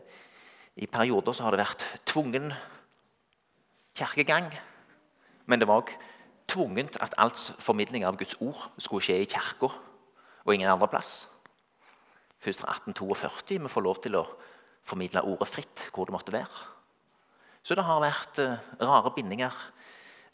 I 0.76 0.86
perioder 0.86 1.32
så 1.32 1.44
har 1.44 1.54
det 1.54 1.62
vært 1.62 1.86
tvungen 2.06 2.52
kirkegang. 3.96 4.50
Men 5.46 5.60
det 5.60 5.68
var 5.68 5.82
òg 5.82 5.92
tvungent 6.50 6.98
at 7.02 7.14
all 7.18 7.32
formidling 7.62 8.04
av 8.06 8.18
Guds 8.18 8.36
ord 8.40 8.70
skulle 8.78 9.04
skje 9.04 9.20
i 9.22 9.28
kirka 9.30 9.70
og 9.70 10.54
ingen 10.54 10.70
andre 10.70 10.88
plass. 10.90 11.26
Først 12.40 12.62
fra 12.62 12.72
1842 12.72 13.60
vi 13.60 13.68
får 13.70 13.84
lov 13.84 14.00
til 14.02 14.16
å 14.16 14.24
formidle 14.86 15.22
ordet 15.28 15.48
fritt 15.48 15.88
hvor 15.92 16.08
det 16.08 16.14
måtte 16.14 16.34
være. 16.34 16.64
Så 17.62 17.76
det 17.76 17.84
har 17.84 18.00
vært 18.00 18.40
eh, 18.40 18.62
rare 18.80 19.12
bindinger 19.14 19.52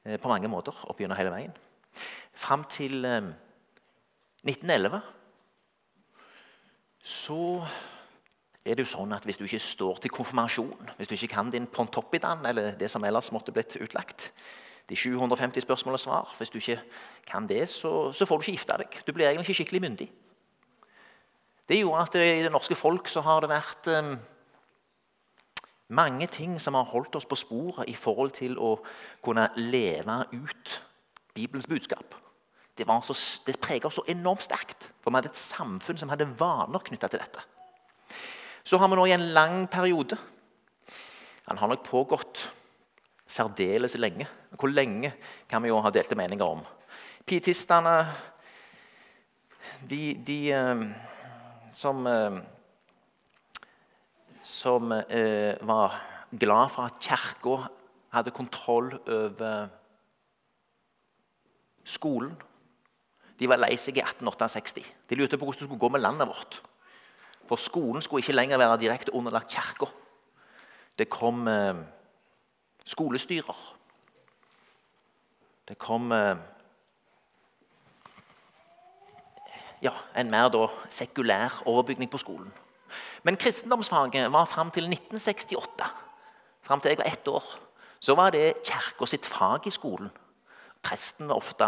eh, 0.04 0.18
på 0.20 0.30
mange 0.30 0.48
måter 0.48 0.76
opp 0.86 1.00
gjennom 1.00 1.18
hele 1.18 1.34
veien. 1.34 1.56
Fram 2.36 2.62
til 2.70 3.02
eh, 3.04 3.32
1911 4.46 5.00
så 7.06 7.40
er 8.66 8.74
det 8.74 8.86
jo 8.86 8.92
sånn 8.96 9.14
at 9.14 9.24
hvis 9.26 9.38
du 9.38 9.44
ikke 9.46 9.62
står 9.62 10.00
til 10.02 10.12
konfirmasjon, 10.12 10.90
hvis 10.98 11.08
du 11.08 11.14
ikke 11.14 11.34
kan 11.36 11.50
din 11.54 11.68
pontoppidan, 11.70 12.44
eller 12.46 12.74
det 12.78 12.90
som 12.90 13.04
ellers 13.06 13.30
måtte 13.34 13.54
blitt 13.54 13.78
utlagt, 13.78 14.30
de 14.88 14.96
750 14.96 15.64
spørsmål 15.64 15.96
og 15.98 16.00
svar 16.00 16.34
Hvis 16.38 16.50
du 16.50 16.58
ikke 16.58 16.78
kan 17.26 17.48
det, 17.48 17.68
så, 17.68 18.12
så 18.12 18.26
får 18.26 18.36
du 18.36 18.42
ikke 18.42 18.52
gifte 18.52 18.76
deg. 18.78 18.98
Du 19.06 19.12
blir 19.12 19.26
egentlig 19.26 19.48
ikke 19.48 19.62
skikkelig 19.62 19.80
myndig. 19.82 20.06
Det 21.66 21.80
gjorde 21.80 22.02
at 22.02 22.12
det, 22.12 22.26
i 22.38 22.42
det 22.44 22.52
norske 22.54 22.74
folk 22.78 23.08
så 23.10 23.20
har 23.26 23.42
det 23.42 23.50
vært 23.50 23.88
um, 23.90 24.12
mange 25.88 26.26
ting 26.30 26.60
som 26.62 26.78
har 26.78 26.86
holdt 26.86 27.18
oss 27.18 27.26
på 27.26 27.38
sporet 27.38 27.90
i 27.90 27.96
forhold 27.98 28.30
til 28.38 28.54
å 28.58 28.76
kunne 29.24 29.48
leve 29.56 30.20
ut 30.32 30.76
Bibelens 31.34 31.66
budskap. 31.66 32.14
Det, 32.78 32.86
så, 32.86 33.16
det 33.46 33.58
preget 33.58 33.84
oss 33.88 33.98
så 33.98 34.06
enormt 34.08 34.44
sterkt. 34.46 34.92
For 35.00 35.10
vi 35.10 35.18
hadde 35.18 35.34
et 35.34 35.40
samfunn 35.40 35.98
som 35.98 36.12
hadde 36.12 36.30
vaner 36.38 36.86
knytta 36.86 37.10
til 37.10 37.22
dette. 37.24 37.42
Så 38.66 38.80
har 38.82 38.90
vi 38.90 38.98
nå 38.98 39.04
i 39.06 39.14
en 39.14 39.28
lang 39.34 39.68
periode 39.70 40.18
Han 41.46 41.58
har 41.60 41.70
nok 41.70 41.84
pågått 41.86 42.40
særdeles 43.30 43.94
lenge. 43.98 44.26
Hvor 44.58 44.70
lenge 44.70 45.12
kan 45.46 45.62
vi 45.62 45.70
jo 45.70 45.78
ha 45.82 45.92
delte 45.94 46.18
meninger 46.18 46.46
om. 46.46 46.64
Pietistene 47.26 47.94
de, 49.86 50.14
de 50.26 50.38
eh, 50.50 50.82
som, 51.74 52.06
eh, 52.10 52.38
som 54.42 54.92
eh, 54.92 55.54
var 55.62 55.98
glad 56.30 56.74
for 56.74 56.90
at 56.90 56.98
Kirka 57.02 57.68
hadde 58.14 58.34
kontroll 58.34 58.94
over 59.06 59.68
skolen. 61.86 62.34
De 63.38 63.46
var 63.50 63.60
lei 63.60 63.76
seg 63.78 64.00
i 64.00 64.02
1868. 64.02 64.82
De 65.06 65.18
lurte 65.18 65.38
på 65.38 65.46
hvordan 65.46 65.62
det 65.62 65.68
skulle 65.68 65.84
gå 65.86 65.92
med 65.92 66.02
landet 66.02 66.30
vårt. 66.30 66.62
For 67.48 67.56
skolen 67.56 68.02
skulle 68.02 68.24
ikke 68.24 68.36
lenger 68.36 68.58
være 68.58 68.80
direkte 68.80 69.14
underlagt 69.14 69.52
Kirka. 69.54 69.86
Det 70.98 71.08
kom 71.10 71.48
eh, 71.48 71.74
skolestyrer. 72.84 73.76
Det 75.68 75.78
kom 75.78 76.12
eh, 76.12 76.36
ja, 79.82 79.92
en 80.16 80.30
mer 80.30 80.48
da, 80.48 80.66
sekulær 80.90 81.62
overbygning 81.66 82.10
på 82.10 82.18
skolen. 82.18 82.52
Men 83.22 83.36
kristendomsfaget 83.36 84.32
var 84.32 84.44
fram 84.44 84.70
til 84.70 84.86
1968, 84.86 85.86
fram 86.62 86.80
til 86.80 86.88
jeg 86.88 86.98
var 86.98 87.04
ett 87.10 87.28
år, 87.28 87.44
så 88.00 88.14
var 88.14 88.30
det 88.30 88.54
kirka 88.64 89.06
sitt 89.06 89.26
fag 89.26 89.66
i 89.66 89.70
skolen. 89.74 90.10
Presten 90.82 91.28
var 91.28 91.40
ofte 91.42 91.66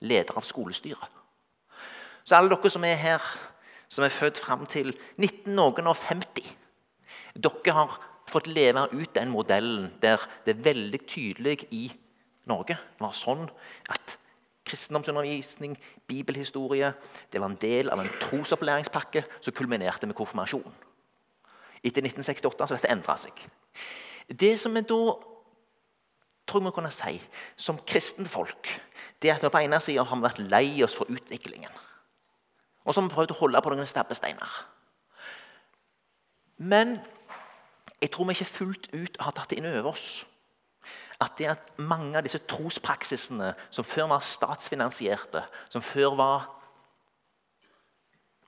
leder 0.00 0.36
av 0.36 0.44
skolestyret. 0.44 1.08
Så 2.24 2.36
alle 2.36 2.50
dere 2.50 2.70
som 2.70 2.84
er 2.84 2.98
her, 3.00 3.22
som 3.88 4.04
er 4.04 4.14
født 4.14 4.38
fram 4.38 4.66
til 4.66 4.92
1950 5.22 6.54
Dere 7.36 7.72
har 7.76 7.96
fått 8.26 8.48
leve 8.48 8.86
ut 8.92 9.12
den 9.14 9.30
modellen 9.30 9.90
der 10.02 10.22
det 10.46 10.56
er 10.56 10.64
veldig 10.70 11.00
tydelig 11.06 11.58
i 11.70 11.90
Norge 12.48 12.78
var 13.00 13.14
sånn 13.16 13.44
at 13.92 14.16
kristendomsundervisning, 14.66 15.76
bibelhistorie. 16.06 16.92
Det 17.30 17.40
var 17.40 17.52
en 17.52 17.60
del 17.62 17.90
av 17.90 18.02
en 18.02 18.10
trosopplæringspakke 18.22 19.22
som 19.40 19.54
kulminerte 19.54 20.08
med 20.10 20.16
konfirmasjon. 20.18 20.74
Etter 21.86 22.02
1968 22.02 22.66
så 22.66 22.74
dette 22.74 22.90
endra 22.90 23.14
seg. 23.20 23.34
Det 24.26 24.56
som 24.58 24.74
vi 24.74 24.82
da 24.82 25.00
tror 26.46 26.64
vi 26.64 26.74
kunne 26.74 26.90
si 26.94 27.18
som 27.58 27.78
kristenfolk, 27.86 28.70
det 29.22 29.30
er 29.30 29.38
at 29.38 29.46
vi 29.46 29.50
på 29.54 29.62
ene 29.62 29.80
sida 29.82 30.06
har 30.06 30.22
vært 30.22 30.42
lei 30.42 30.82
oss 30.86 30.96
for 30.98 31.10
utviklingen. 31.10 31.70
Og 32.86 32.94
så 32.94 33.00
har 33.02 33.08
vi 33.08 33.14
prøvd 33.14 33.34
å 33.34 33.40
holde 33.40 33.62
på 33.62 33.74
noen 33.74 33.90
stabbesteiner. 33.90 34.56
Men 36.56 36.96
jeg 38.00 38.12
tror 38.14 38.28
vi 38.28 38.36
ikke 38.38 38.48
fullt 38.48 38.88
ut 38.94 39.18
har 39.20 39.34
tatt 39.34 39.50
det 39.50 39.60
inn 39.60 39.68
over 39.68 39.92
oss 39.92 40.24
at 41.22 41.38
det 41.38 41.48
at 41.48 41.70
mange 41.80 42.12
av 42.18 42.26
disse 42.26 42.42
trospraksisene 42.44 43.54
som 43.72 43.86
før 43.88 44.10
var 44.10 44.24
statsfinansierte, 44.24 45.40
som 45.72 45.84
før 45.84 46.16
var 46.18 46.44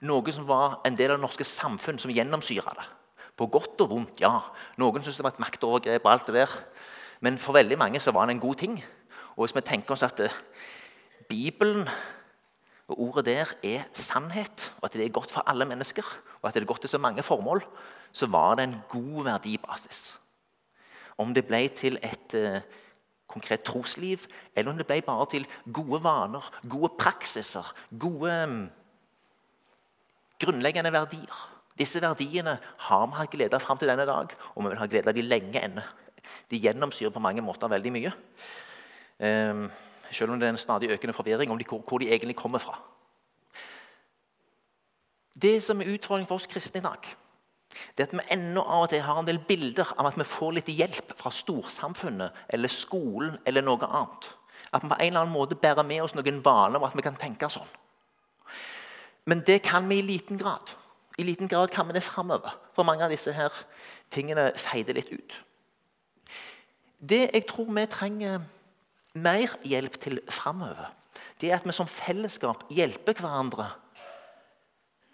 noe 0.05 0.35
som 0.35 0.46
var 0.46 0.79
en 0.87 0.96
del 0.98 1.14
av 1.14 1.18
det 1.18 1.24
norske 1.24 1.46
samfunn, 1.48 1.98
som 1.98 2.12
gjennomsyra 2.12 2.74
det. 2.77 2.85
På 3.38 3.48
godt 3.51 3.81
og 3.87 3.92
vondt, 3.94 4.20
ja. 4.20 4.35
Noen 4.79 5.01
syntes 5.01 5.18
det 5.18 5.24
var 5.27 5.35
et 5.35 5.42
maktovergrep, 5.42 6.05
og 6.05 6.12
alt 6.12 6.29
det 6.29 6.35
der. 6.35 6.59
men 7.20 7.38
for 7.38 7.53
veldig 7.53 7.79
mange 7.79 8.01
så 8.01 8.12
var 8.12 8.27
det 8.27 8.37
en 8.37 8.40
god 8.40 8.55
ting. 8.55 8.85
Og 9.37 9.46
hvis 9.46 9.55
vi 9.55 9.61
tenker 9.61 9.92
oss 9.92 10.03
at 10.03 10.20
eh, 10.20 10.35
Bibelen 11.29 11.88
og 12.88 13.01
ordet 13.01 13.27
der 13.27 13.53
er 13.62 13.85
sannhet, 13.92 14.72
og 14.81 14.88
at 14.88 14.96
det 14.96 15.05
er 15.05 15.12
godt 15.12 15.31
for 15.31 15.44
alle 15.46 15.64
mennesker, 15.68 16.05
og 16.40 16.48
at 16.48 16.55
det 16.55 16.62
er 16.62 16.70
godt 16.70 16.81
til 16.87 16.90
så 16.90 16.98
mange 16.98 17.22
formål, 17.22 17.62
så 18.12 18.27
var 18.27 18.55
det 18.55 18.64
en 18.64 18.83
god 18.88 19.24
verdibasis. 19.24 20.16
Om 21.18 21.35
det 21.35 21.44
ble 21.46 21.66
til 21.68 21.98
et 22.03 22.35
eh, 22.35 22.62
konkret 23.29 23.62
trosliv, 23.62 24.24
eller 24.57 24.72
om 24.72 24.79
det 24.79 24.87
ble 24.88 25.03
bare 25.05 25.27
til 25.31 25.46
gode 25.72 26.01
vaner, 26.05 26.44
gode 26.68 26.90
praksiser, 26.98 27.74
gode 27.98 28.33
um, 28.44 28.62
grunnleggende 30.40 30.92
verdier. 30.92 31.42
Disse 31.79 32.01
verdiene 32.03 32.57
har 32.88 33.05
vi 33.07 33.18
hatt 33.18 33.35
glede 33.35 33.59
av 33.59 33.62
fram 33.62 33.79
til 33.79 33.90
denne 33.90 34.07
dag, 34.09 34.33
og 34.55 34.64
vi 34.64 34.70
vil 34.70 34.81
ha 34.81 34.88
glede 34.88 35.12
av 35.12 35.18
dem 35.18 35.29
lenge 35.29 35.61
ennå. 35.61 35.85
De 36.48 36.61
gjennomsyrer 36.61 37.12
på 37.12 37.22
mange 37.22 37.44
måter 37.44 37.70
veldig 37.70 37.92
mye. 37.92 38.14
Um, 39.18 39.68
selv 40.12 40.33
om 40.33 40.40
det 40.40 40.47
er 40.49 40.55
en 40.55 40.61
stadig 40.61 40.90
økende 40.90 41.14
forvirring 41.16 41.51
om 41.51 41.59
de, 41.59 41.66
hvor 41.68 41.99
de 41.99 42.11
egentlig 42.11 42.37
kommer 42.37 42.59
fra. 42.59 42.79
Det 45.42 45.62
som 45.62 45.81
er 45.81 45.92
utfordringen 45.94 46.29
for 46.29 46.40
oss 46.40 46.49
kristne 46.51 46.81
i 46.81 46.87
dag, 46.87 47.11
det 47.97 48.03
er 48.03 48.09
at 48.09 48.16
vi 48.16 48.25
ennå 48.35 48.62
av 48.62 48.87
og 48.87 48.90
til 48.90 49.05
har 49.05 49.21
en 49.21 49.27
del 49.27 49.38
bilder 49.38 49.92
av 49.99 50.09
at 50.09 50.18
vi 50.18 50.27
får 50.27 50.55
litt 50.57 50.71
hjelp 50.73 51.12
fra 51.18 51.31
storsamfunnet 51.35 52.44
eller 52.49 52.73
skolen 52.73 53.37
eller 53.47 53.62
noe 53.62 53.87
annet. 53.87 54.31
At 54.73 54.83
vi 54.83 54.90
på 54.90 54.99
en 54.99 55.07
eller 55.07 55.21
annen 55.21 55.35
måte 55.35 55.59
bærer 55.59 55.87
med 55.87 56.03
oss 56.03 56.16
noen 56.16 56.42
vaner 56.44 56.81
om 56.81 56.88
at 56.88 56.97
vi 56.97 57.05
kan 57.07 57.16
tenke 57.18 57.49
sånn. 57.53 57.68
Men 59.29 59.44
det 59.47 59.61
kan 59.62 59.88
vi 59.88 60.01
i 60.01 60.07
liten 60.07 60.40
grad. 60.40 60.73
I 61.18 61.27
liten 61.27 61.49
grad 61.49 61.71
kan 61.71 61.87
vi 61.87 61.92
det 61.92 62.03
framover. 62.03 62.57
For 62.75 62.87
mange 62.87 63.05
av 63.05 63.12
disse 63.12 63.33
her 63.37 63.53
tingene 64.11 64.53
feider 64.57 64.97
litt 64.97 65.12
ut. 65.12 65.35
Det 66.99 67.29
jeg 67.29 67.47
tror 67.51 67.68
vi 67.75 67.85
trenger 67.90 68.40
mer 69.14 69.55
hjelp 69.64 70.01
til 70.01 70.21
framover, 70.31 70.92
det 71.40 71.51
er 71.51 71.61
at 71.61 71.66
vi 71.66 71.75
som 71.75 71.88
fellesskap 71.90 72.66
hjelper 72.75 73.21
hverandre 73.21 73.71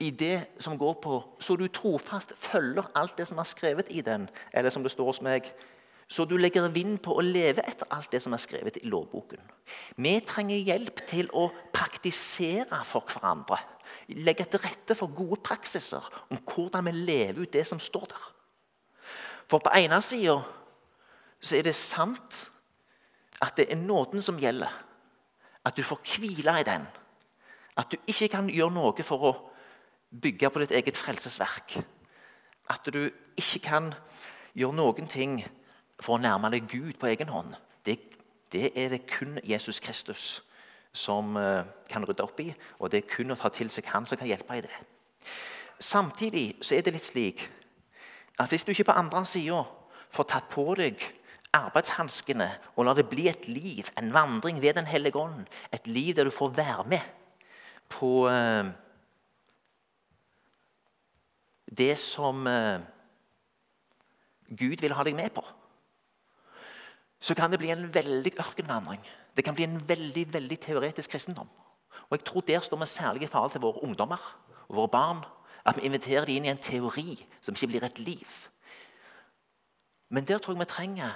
i 0.02 0.10
det 0.10 0.46
som 0.60 0.78
går 0.78 0.96
på 1.04 1.18
så 1.40 1.56
du 1.56 1.68
trofast 1.68 2.34
følger 2.40 2.88
alt 2.98 3.16
det 3.18 3.28
som 3.30 3.38
er 3.38 3.48
skrevet 3.48 3.92
i 3.94 4.02
den, 4.04 4.26
eller 4.52 4.70
som 4.74 4.82
det 4.82 4.92
står 4.92 5.12
hos 5.12 5.22
meg, 5.24 5.46
så 6.08 6.26
du 6.28 6.36
legger 6.36 6.68
vind 6.74 6.98
på 7.04 7.14
å 7.16 7.24
leve 7.24 7.64
etter 7.64 7.88
alt 7.94 8.10
det 8.12 8.20
som 8.22 8.34
er 8.36 8.42
skrevet 8.42 8.76
i 8.82 8.90
lovboken. 8.92 9.40
Vi 9.96 10.14
trenger 10.26 10.66
hjelp 10.66 11.04
til 11.08 11.30
å 11.32 11.48
praktisere 11.72 12.82
for 12.84 13.06
hverandre. 13.08 13.60
Legge 14.20 14.44
til 14.50 14.60
rette 14.60 14.96
for 14.98 15.14
gode 15.16 15.40
praksiser 15.44 16.04
om 16.28 16.42
hvordan 16.42 16.90
vi 16.90 16.96
lever 17.06 17.46
ut 17.46 17.54
det 17.54 17.64
som 17.68 17.80
står 17.80 18.10
der. 18.12 18.26
For 19.48 19.64
på 19.64 19.72
ene 19.76 20.00
sida 20.04 20.38
så 21.40 21.56
er 21.56 21.66
det 21.68 21.76
sant 21.76 22.44
at 23.44 23.56
det 23.56 23.66
er 23.70 23.80
nåden 23.80 24.22
som 24.22 24.38
gjelder. 24.40 24.72
At 25.64 25.76
du 25.76 25.82
får 25.82 26.00
hvile 26.16 26.60
i 26.60 26.66
den. 26.66 26.86
At 27.76 27.90
du 27.92 27.96
ikke 28.06 28.28
kan 28.32 28.48
gjøre 28.48 28.72
noe 28.72 29.04
for 29.04 29.28
å 29.28 29.34
bygge 30.14 30.50
på 30.50 30.62
ditt 30.62 30.74
eget 30.78 30.96
frelsesverk. 30.96 31.76
At 32.70 32.86
du 32.86 33.10
ikke 33.36 33.60
kan 33.64 33.92
gjøre 34.54 34.78
noen 34.78 35.10
ting 35.10 35.40
for 36.00 36.16
å 36.16 36.22
nærme 36.22 36.50
deg 36.54 36.68
Gud 36.70 36.98
på 37.00 37.10
egen 37.10 37.32
hånd. 37.32 37.56
Det, 37.84 37.98
det 38.52 38.70
er 38.78 38.94
det 38.94 39.06
kun 39.10 39.38
Jesus 39.44 39.80
Kristus 39.82 40.42
som 40.94 41.34
uh, 41.36 41.66
kan 41.90 42.04
rydde 42.06 42.22
opp 42.22 42.38
i, 42.40 42.52
og 42.78 42.92
det 42.92 43.02
er 43.02 43.10
kun 43.10 43.34
å 43.34 43.38
ta 43.38 43.50
til 43.50 43.70
seg 43.74 43.88
Han 43.90 44.06
som 44.06 44.18
kan 44.20 44.30
hjelpe 44.30 44.54
i 44.54 44.62
det. 44.62 44.70
Samtidig 45.82 46.54
så 46.62 46.76
er 46.76 46.84
det 46.86 46.94
litt 46.94 47.06
slik 47.06 47.42
at 48.38 48.50
hvis 48.50 48.64
du 48.64 48.70
ikke 48.70 48.86
på 48.86 48.94
andre 48.98 49.24
sida 49.26 49.64
får 50.14 50.28
tatt 50.30 50.46
på 50.50 50.68
deg 50.78 51.02
arbeidshanskene 51.54 52.48
og 52.74 52.86
la 52.86 52.94
det 52.98 53.06
bli 53.08 53.28
et 53.30 53.48
liv, 53.48 53.88
en 53.98 54.12
vandring 54.14 54.60
ved 54.62 54.74
Den 54.74 54.90
hellige 54.90 55.18
ånd, 55.18 55.46
et 55.72 55.86
liv 55.86 56.14
der 56.14 56.24
du 56.24 56.30
får 56.34 56.56
være 56.56 56.84
med 56.90 57.12
på 57.88 58.26
uh, 58.26 58.72
det 61.76 61.98
som 61.98 62.46
eh, 62.46 62.80
Gud 64.48 64.80
vil 64.80 64.94
ha 64.94 65.04
deg 65.06 65.16
med 65.18 65.32
på, 65.34 65.42
så 67.20 67.34
kan 67.34 67.50
det 67.50 67.58
bli 67.58 67.72
en 67.72 67.88
veldig 67.94 68.34
ørkenvandring. 68.38 69.00
Det 69.34 69.44
kan 69.44 69.56
bli 69.56 69.64
en 69.64 69.80
veldig 69.88 70.26
veldig 70.32 70.58
teoretisk 70.60 71.10
kristendom. 71.10 71.48
Og 72.10 72.18
jeg 72.18 72.24
tror 72.24 72.42
Der 72.46 72.60
står 72.60 72.76
vi 72.76 72.86
særlig 72.86 73.22
i 73.22 73.26
forhold 73.26 73.50
til 73.50 73.60
våre 73.60 73.82
ungdommer 73.82 74.20
og 74.68 74.76
våre 74.76 74.88
barn. 74.88 75.24
At 75.64 75.76
vi 75.76 75.82
inviterer 75.82 76.24
dem 76.24 76.36
inn 76.36 76.44
i 76.44 76.52
en 76.52 76.58
teori 76.58 77.26
som 77.40 77.54
ikke 77.54 77.66
blir 77.66 77.84
et 77.84 77.98
liv. 77.98 78.28
Men 80.10 80.24
der 80.24 80.38
tror 80.38 80.52
jeg 80.52 80.60
vi 80.60 80.64
trenger 80.64 81.10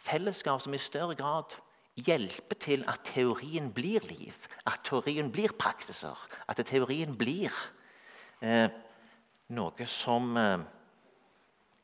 fellesskap 0.00 0.62
som 0.62 0.74
i 0.74 0.80
større 0.80 1.16
grad 1.18 1.56
hjelper 2.00 2.56
til 2.60 2.84
at 2.88 3.02
teorien 3.04 3.70
blir 3.74 4.04
liv, 4.08 4.34
at 4.66 4.80
teorien 4.86 5.30
blir 5.32 5.52
praksiser, 5.58 6.16
at 6.48 6.60
teorien 6.66 7.16
blir 7.18 7.52
eh, 8.40 8.70
noe 9.52 9.86
som 9.90 10.36
eh, 10.40 10.62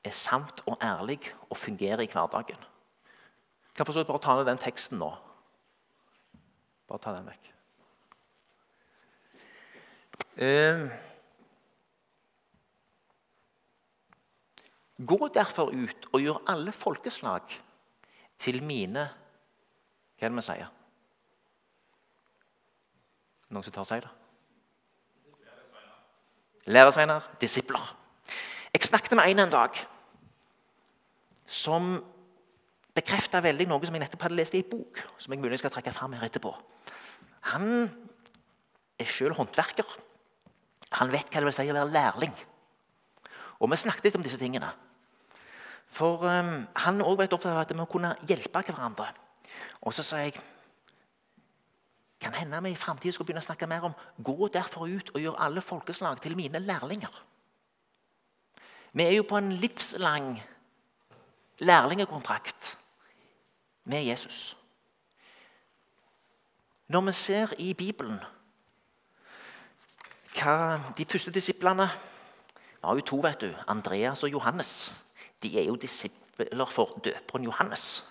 er 0.07 0.16
sant 0.16 0.62
og 0.66 0.79
ærlig 0.83 1.20
og 1.50 1.59
fungerer 1.61 2.07
i 2.07 2.11
hverdagen. 2.12 2.61
Jeg 3.66 3.81
kan 3.81 3.88
forstå 3.88 4.07
bare 4.09 4.22
ta 4.24 4.37
ned 4.38 4.48
den 4.48 4.62
teksten 4.62 5.02
nå. 5.02 5.11
Bare 6.88 7.02
ta 7.02 7.12
den 7.16 7.29
vekk. 7.29 7.50
Eh, 10.37 10.87
Gå 14.96 15.29
derfor 15.29 15.74
ut 15.76 16.07
og 16.16 16.22
gjør 16.24 16.38
alle 16.48 16.72
folkeslag 16.72 17.52
til 18.38 18.62
mine 18.64 19.09
Hva 20.16 20.27
er 20.27 20.33
det 20.33 20.38
vi 20.38 20.46
sier? 20.46 20.70
Noen 23.53 23.64
som 23.66 23.75
tar 23.75 23.88
seg 23.88 24.05
det? 24.05 24.12
Læresveiner, 26.66 27.22
disipler. 27.40 27.83
Jeg 28.75 28.88
snakket 28.88 29.14
med 29.14 29.31
en 29.31 29.44
en 29.44 29.53
dag 29.53 29.77
som 31.46 31.92
bekrefta 32.96 33.42
veldig 33.44 33.68
noe 33.70 33.87
som 33.87 33.94
jeg 33.94 34.03
nettopp 34.03 34.27
hadde 34.27 34.38
lest 34.40 34.57
i 34.57 34.64
en 34.64 34.70
bok. 34.70 35.05
som 35.18 35.33
jeg 35.33 35.40
mulig 35.40 35.59
skal 35.59 35.70
trekke 35.70 35.92
frem 35.92 36.12
her 36.12 36.27
etterpå. 36.27 36.55
Han 37.53 37.90
er 38.99 39.05
sjøl 39.05 39.37
håndverker. 39.37 39.87
Han 40.99 41.12
vet 41.12 41.31
hva 41.31 41.40
det 41.40 41.49
vil 41.49 41.55
si 41.55 41.70
å 41.70 41.77
være 41.77 41.92
lærling. 41.92 42.35
Og 43.61 43.70
vi 43.70 43.77
snakket 43.77 44.05
litt 44.05 44.16
om 44.16 44.22
disse 44.22 44.38
tingene. 44.40 44.72
For 45.96 46.20
um, 46.28 46.66
han 46.85 47.00
òg 47.00 47.16
var 47.16 47.30
opptatt 47.30 47.54
av 47.54 47.62
at 47.62 47.72
vi 47.72 47.78
må 47.78 47.87
kunne 47.88 48.12
hjelpe 48.28 48.61
hverandre. 48.66 49.09
Og 49.88 49.94
så 49.96 50.04
sa 50.04 50.20
jeg 50.20 50.37
kan 52.20 52.35
hende 52.37 52.61
vi 52.64 52.72
i 52.72 52.78
framtida 52.80 53.14
skal 53.14 53.26
begynne 53.28 53.42
å 53.44 53.46
snakke 53.46 53.68
mer 53.70 53.85
om 53.88 53.96
gå 54.24 54.48
derfor 54.52 54.88
ut 54.88 55.12
og 55.14 55.20
gjør 55.20 55.40
alle 55.46 55.62
folkeslag 55.64 56.20
til 56.20 56.37
mine 56.37 56.61
lærlinger. 56.64 57.22
Vi 58.96 59.04
er 59.04 59.12
jo 59.18 59.26
på 59.28 59.37
en 59.37 59.52
livslang 59.52 60.30
lærlingekontrakt 61.59 62.76
med 63.85 64.04
Jesus. 64.04 64.56
Når 66.88 67.00
vi 67.00 67.12
ser 67.12 67.52
i 67.59 67.72
Bibelen 67.74 68.18
hva 70.37 70.78
de 70.96 71.04
første 71.09 71.32
disiplene 71.32 71.88
var 72.82 72.94
jo 72.96 73.04
to, 73.04 73.20
vet 73.24 73.40
du. 73.40 73.50
Andreas 73.66 74.22
og 74.22 74.30
Johannes. 74.30 74.94
De 75.42 75.53
er 75.61 75.66
jo 75.68 75.77
disipler 75.77 76.70
for 76.72 76.99
døperen 77.05 77.44
Johannes. 77.44 78.05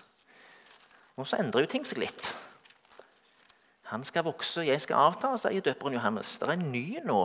Og 1.15 1.27
så 1.27 1.39
endrer 1.39 1.65
jo 1.65 1.71
ting 1.71 1.85
seg 1.87 2.01
litt. 2.03 2.31
Han 3.93 4.03
skal 4.03 4.25
vokse, 4.25 4.65
jeg 4.65 4.81
skal 4.81 5.11
avta, 5.11 5.35
sier 5.37 5.63
døperen 5.63 5.95
Johannes. 5.97 6.37
Det 6.41 6.49
er 6.49 6.57
en 6.57 6.71
ny 6.73 6.99
nå 7.05 7.21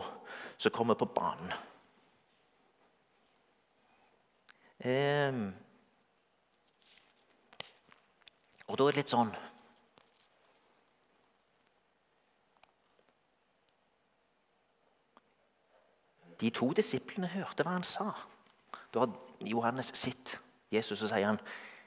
som 0.61 0.73
kommer 0.77 0.99
på 1.01 1.09
banen. 1.09 1.53
Eh, 4.81 5.41
og 8.71 8.79
da 8.79 8.85
er 8.87 8.95
det 8.95 9.01
litt 9.03 9.13
sånn 9.13 9.35
De 16.41 16.49
to 16.57 16.71
disiplene 16.73 17.29
hørte 17.35 17.67
hva 17.67 17.75
han 17.75 17.85
sa. 17.85 18.15
Da 18.95 18.99
har 18.99 19.13
Johannes 19.41 19.93
sett 19.95 20.41
Jesus, 20.73 21.03
og 21.03 21.09
sier 21.09 21.27
han, 21.27 21.41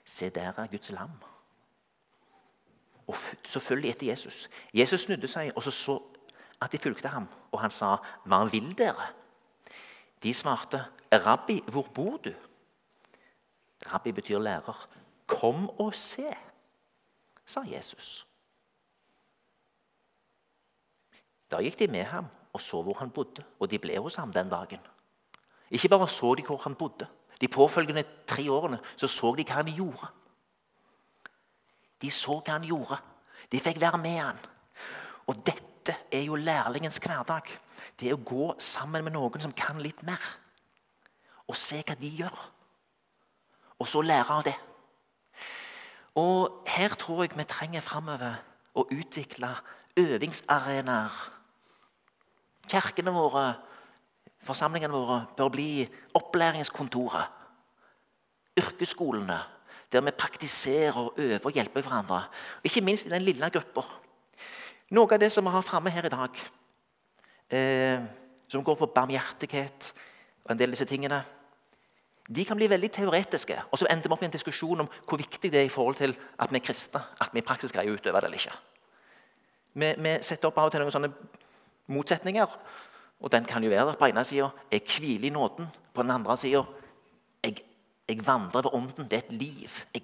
'Se, 0.05 0.29
der 0.29 0.53
er 0.57 0.67
Guds 0.67 0.89
lam'. 0.89 1.23
Og 3.07 3.15
så 3.45 3.59
følger 3.59 3.83
de 3.83 3.89
etter 3.89 4.07
Jesus. 4.07 4.49
Jesus 4.73 5.01
snudde 5.01 5.27
seg 5.27 5.51
og 5.55 5.63
så, 5.63 5.71
så 5.71 6.01
at 6.61 6.71
de 6.71 6.77
fulgte 6.77 7.07
ham, 7.07 7.27
og 7.51 7.61
han 7.61 7.71
sa, 7.71 7.95
'Hva 8.25 8.43
vil 8.51 8.77
dere?' 8.77 9.13
De 10.23 10.33
svarte, 10.33 10.85
'Rabbi, 11.11 11.59
hvor 11.67 11.89
bor 11.95 12.17
du?' 12.17 12.35
Rabbi 13.93 14.11
betyr 14.11 14.39
lærer. 14.39 14.87
'Kom 15.27 15.69
og 15.69 15.95
se', 15.95 16.37
sa 17.45 17.61
Jesus. 17.65 18.27
Da 21.51 21.61
gikk 21.61 21.79
de 21.79 21.87
med 21.87 22.03
ham 22.03 22.25
og 22.53 22.61
så 22.61 22.81
hvor 22.81 22.93
han 22.93 23.09
bodde, 23.09 23.43
og 23.59 23.71
de 23.71 23.79
ble 23.79 23.97
hos 23.97 24.15
ham 24.15 24.33
den 24.33 24.49
dagen. 24.49 24.79
Ikke 25.73 25.89
bare 25.89 26.07
så 26.09 26.35
de 26.37 26.45
hvor 26.45 26.61
han 26.63 26.77
bodde. 26.77 27.07
De 27.41 27.49
påfølgende 27.49 28.05
tre 28.29 28.45
årene 28.51 28.79
så, 28.95 29.07
så 29.09 29.33
de 29.35 29.45
hva 29.47 29.61
han 29.63 29.71
gjorde. 29.73 30.09
De 32.01 32.11
så 32.13 32.37
hva 32.39 32.57
han 32.57 32.67
gjorde. 32.67 32.99
De 33.51 33.61
fikk 33.61 33.81
være 33.81 33.99
med 34.01 34.19
han. 34.21 34.39
Og 35.27 35.39
dette 35.45 35.95
er 36.11 36.27
jo 36.27 36.37
lærlingens 36.39 36.99
hverdag. 37.01 37.49
Det 37.99 38.09
er 38.09 38.17
å 38.17 38.25
gå 38.25 38.53
sammen 38.61 39.05
med 39.05 39.15
noen 39.15 39.41
som 39.43 39.53
kan 39.55 39.79
litt 39.81 40.01
mer, 40.05 40.21
og 41.47 41.57
se 41.59 41.81
hva 41.85 41.95
de 41.99 42.09
gjør. 42.21 42.39
Og 43.79 43.89
så 43.89 44.01
lære 44.01 44.37
av 44.37 44.45
det. 44.47 44.55
Og 46.19 46.63
her 46.69 46.95
tror 46.99 47.23
jeg 47.23 47.37
vi 47.37 47.45
trenger 47.49 47.85
framover 47.85 48.39
å 48.77 48.85
utvikle 48.93 49.49
øvingsarenaer. 49.99 51.15
Kirkene 52.69 53.13
våre, 53.13 53.45
forsamlingene 54.43 54.93
våre, 54.93 55.25
bør 55.37 55.49
bli 55.53 55.87
opplæringskontoret, 56.19 57.39
Yrkesskolene 58.53 59.39
der 59.93 60.01
vi 60.01 60.11
praktiserer 60.11 60.97
og 60.97 61.13
øver 61.17 61.45
og 61.45 61.51
hjelper 61.51 61.81
hverandre. 61.81 62.15
Og 62.57 62.63
ikke 62.63 62.81
minst 62.81 63.05
i 63.05 63.09
den 63.09 63.21
lille 63.21 63.49
gruppa. 63.49 63.81
Noe 64.89 65.13
av 65.13 65.19
det 65.21 65.31
som 65.31 65.45
vi 65.45 65.53
har 65.53 65.61
framme 65.61 65.89
her 65.93 66.05
i 66.05 66.09
dag, 66.09 66.41
eh, 67.49 67.99
som 68.47 68.63
går 68.63 68.75
på 68.75 68.91
barmhjertighet 68.95 69.93
og 70.45 70.51
en 70.51 70.59
del 70.59 70.69
av 70.69 70.75
disse 70.75 70.89
tingene, 70.89 71.23
de 72.35 72.45
kan 72.45 72.57
bli 72.57 72.69
veldig 72.69 72.91
teoretiske. 72.91 73.57
Og 73.71 73.79
så 73.79 73.87
ender 73.89 74.07
vi 74.07 74.13
opp 74.13 74.21
i 74.23 74.25
en 74.25 74.31
diskusjon 74.31 74.79
om 74.79 74.89
hvor 75.07 75.17
viktig 75.17 75.51
det 75.51 75.59
er 75.59 75.65
i 75.65 75.69
forhold 75.69 75.95
til 75.95 76.15
at 76.39 76.51
vi 76.51 76.57
er 76.57 76.65
kristne. 76.65 77.01
At 77.21 77.29
vi 77.33 77.39
i 77.39 77.45
praksis 77.45 77.71
greier 77.71 77.91
å 77.91 77.97
utøve 77.97 78.21
det 78.21 78.29
eller 78.29 78.37
ikke. 78.37 78.57
Vi, 79.73 79.93
vi, 79.97 80.17
setter 80.21 80.47
opp 80.47 80.57
av 80.57 80.69
og 80.69 80.71
til 80.71 80.81
noen 80.81 80.93
sånne 80.93 81.11
motsetninger. 81.87 82.57
Og 83.23 83.31
den 83.31 83.45
kan 83.47 83.63
jo 83.63 83.71
være 83.71 83.95
på 83.99 84.09
ene 84.11 84.23
sida 84.27 84.49
jeg 84.71 84.83
hviler 84.83 85.29
i 85.29 85.33
nåden. 85.33 85.69
På 85.93 86.03
den 86.03 86.11
andre 86.11 86.37
sida 86.37 86.63
jeg 87.43 87.61
jeg 88.07 88.25
vandrer 88.27 88.61
ved 88.61 88.73
Ånden. 88.73 89.07
Det 89.09 89.13
er 89.13 89.23
et 89.23 89.31
liv. 89.31 89.69
Jeg, 89.93 90.01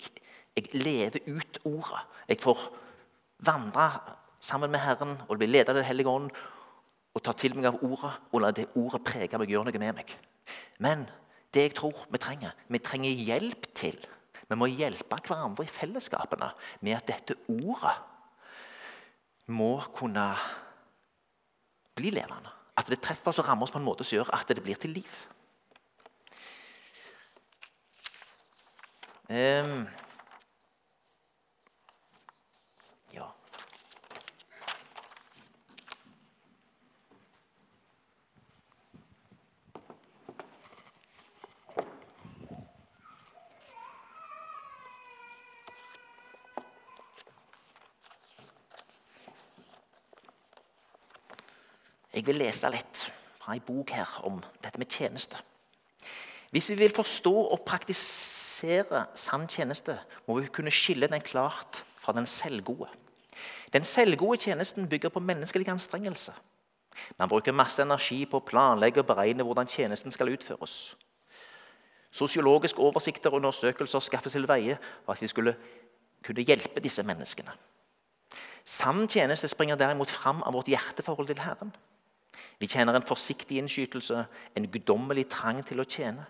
jeg 0.55 0.67
lever 0.73 1.19
ut 1.27 1.59
ordet. 1.65 2.03
Jeg 2.29 2.39
får 2.41 2.59
vandre 3.39 3.89
sammen 4.39 4.71
med 4.71 4.79
Herren 4.79 5.17
og 5.27 5.37
bli 5.37 5.49
ledet 5.49 5.69
av 5.69 5.75
Den 5.75 5.87
hellige 5.87 6.09
ånd 6.09 6.29
og 7.13 7.23
ta 7.25 7.33
til 7.33 7.55
meg 7.57 7.67
av 7.67 7.79
ordet 7.83 8.11
og 8.31 8.43
la 8.43 8.51
det 8.55 8.69
ordet 8.79 9.01
prege 9.03 9.39
meg 9.39 9.51
gjøre 9.51 9.67
noe 9.67 9.81
med 9.81 9.97
meg. 9.97 10.13
Men 10.79 11.07
det 11.53 11.65
jeg 11.65 11.75
tror 11.79 12.05
vi 12.11 12.21
trenger, 12.21 12.53
vi 12.67 12.79
trenger 12.79 13.23
hjelp 13.27 13.67
til. 13.75 13.97
Vi 14.49 14.57
må 14.57 14.69
hjelpe 14.71 15.19
hverandre 15.25 15.65
i 15.65 15.71
fellesskapene 15.71 16.53
med 16.85 16.95
at 16.95 17.09
dette 17.09 17.35
ordet 17.51 17.97
må 19.49 19.73
kunne 19.97 20.29
bli 21.97 22.13
levende. 22.15 22.58
At 22.79 22.87
det 22.87 23.01
treffer 23.03 23.33
oss 23.33 23.41
og 23.41 23.47
rammer 23.47 23.67
oss 23.67 23.75
på 23.75 23.81
en 23.81 23.87
måte 23.87 24.07
som 24.07 24.15
gjør 24.15 24.31
at 24.37 24.47
det 24.55 24.63
blir 24.63 24.79
til 24.79 24.95
liv. 25.01 25.15
Um, 29.29 29.87
ja. 33.13 33.27
Jeg 52.13 52.25
vil 52.25 52.39
lese 52.41 52.69
litt 52.73 53.05
fra 53.39 53.53
en 53.53 53.65
bok 53.65 53.91
her 53.93 54.19
om 54.25 54.39
dette 54.63 54.81
med 54.81 54.89
tjeneste. 54.89 55.37
Hvis 56.49 56.69
vi 56.71 56.79
vil 56.79 56.93
forstå 56.95 57.33
og 57.53 57.61
praktisere 57.65 59.05
sann 59.15 59.45
tjeneste, 59.47 59.99
må 60.27 60.39
vi 60.39 60.49
kunne 60.53 60.73
skille 60.73 61.07
den 61.07 61.21
klart 61.21 61.83
fra 62.01 62.13
den 62.17 62.25
selvgode. 62.25 62.89
Den 63.73 63.83
selvgode 63.85 64.39
tjenesten 64.41 64.89
bygger 64.89 65.09
på 65.13 65.19
menneskelig 65.21 65.69
anstrengelse. 65.69 66.33
Man 67.17 67.29
bruker 67.29 67.53
masse 67.53 67.81
energi 67.81 68.25
på 68.25 68.39
å 68.39 68.45
planlegge 68.45 69.03
og 69.03 69.07
beregne 69.11 69.45
hvordan 69.45 69.69
tjenesten 69.69 70.11
skal 70.11 70.33
utføres. 70.33 70.95
Sosiologiske 72.11 72.81
oversikter 72.81 73.29
og 73.29 73.43
undersøkelser 73.43 74.01
skaffes 74.01 74.33
til 74.33 74.47
veie 74.49 74.79
for 75.05 75.13
at 75.13 75.21
vi 75.21 75.29
skulle 75.29 75.53
kunne 76.25 76.43
hjelpe 76.43 76.81
disse 76.81 77.05
menneskene. 77.05 77.53
Sann 78.65 79.05
tjeneste 79.07 79.47
springer 79.47 79.77
derimot 79.77 80.09
fram 80.09 80.41
av 80.43 80.57
vårt 80.57 80.69
hjerteforhold 80.69 81.29
til 81.29 81.41
Herren. 81.45 81.71
Vi 82.59 82.67
kjenner 82.67 82.95
en 82.95 83.05
forsiktig 83.05 83.57
innskytelse, 83.57 84.25
en 84.55 84.67
guddommelig 84.71 85.29
trang 85.31 85.61
til 85.65 85.79
å 85.79 85.87
tjene. 85.87 86.25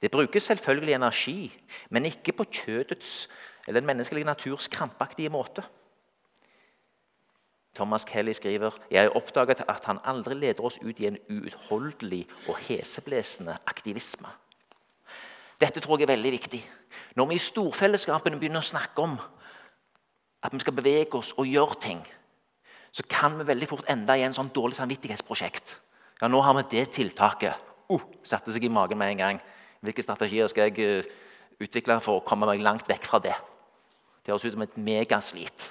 Det 0.00 0.10
brukes 0.10 0.42
selvfølgelig 0.42 0.94
energi, 0.94 1.52
men 1.90 2.06
ikke 2.08 2.32
på 2.32 2.46
kjødets 2.50 3.28
eller 3.66 3.80
den 3.80 3.86
menneskelige 3.86 4.28
naturs 4.28 4.68
krampaktige 4.68 5.32
måte. 5.32 5.64
Thomas 7.74 8.04
Kelly 8.04 8.32
skriver 8.32 8.70
jeg 8.90 9.02
har 9.02 9.16
oppdaget 9.16 9.64
at 9.68 9.84
han 9.84 9.98
aldri 10.04 10.34
leder 10.34 10.64
oss 10.64 10.78
ut 10.82 11.00
i 11.00 11.06
en 11.06 11.18
uutholdelig 11.28 12.26
og 12.48 12.58
heseblesende 12.68 13.56
aktivisme. 13.66 14.28
Dette 15.60 15.80
tror 15.80 15.98
jeg 15.98 16.06
er 16.06 16.14
veldig 16.14 16.32
viktig. 16.32 16.60
Når 17.16 17.26
vi 17.26 17.34
i 17.34 17.42
storfellesskapene 17.42 18.38
begynner 18.38 18.62
å 18.62 18.70
snakke 18.70 19.02
om 19.02 19.18
at 20.44 20.52
vi 20.52 20.60
skal 20.62 20.76
bevege 20.76 21.18
oss 21.18 21.32
og 21.38 21.48
gjøre 21.50 21.80
ting, 21.80 22.02
så 22.94 23.02
kan 23.10 23.34
vi 23.40 23.46
veldig 23.48 23.66
fort 23.66 23.88
ende 23.90 24.14
i 24.14 24.22
en 24.22 24.34
sånn 24.36 24.52
dårlig 24.54 24.78
samvittighetsprosjekt. 24.78 25.74
Ja, 26.20 26.28
nå 26.30 26.38
har 26.46 26.54
vi 26.60 26.66
det 26.76 26.84
tiltaket. 26.94 27.58
Uh, 27.90 28.02
satte 28.22 28.54
seg 28.54 28.64
i 28.68 28.72
magen 28.72 29.00
med 29.00 29.14
en 29.14 29.22
gang. 29.22 29.40
Hvilke 29.84 30.04
strategier 30.04 30.46
skal 30.50 30.70
jeg 30.70 31.02
uh, 31.02 31.08
utvikle 31.64 31.98
for 32.04 32.20
å 32.20 32.24
komme 32.26 32.46
meg 32.46 32.62
langt 32.62 32.86
vekk 32.88 33.08
fra 33.10 33.18
det? 33.24 33.34
Det 34.22 34.30
høres 34.30 34.46
ut 34.46 34.54
som 34.54 34.62
et 34.64 34.76
megaslit. 34.78 35.66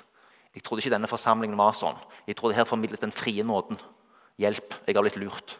Jeg 0.53 0.65
trodde 0.65 0.83
ikke 0.83 0.93
denne 0.93 1.09
forsamlingen 1.09 1.57
var 1.57 1.77
sånn. 1.79 1.97
Jeg 2.27 2.35
trodde 2.37 2.57
her 2.57 2.67
formidles 2.69 3.01
den 3.01 3.15
frie 3.15 3.45
nåden. 3.47 3.79
Hjelp, 4.41 4.75
jeg 4.83 4.97
har 4.97 5.05
blitt 5.05 5.19
lurt. 5.21 5.55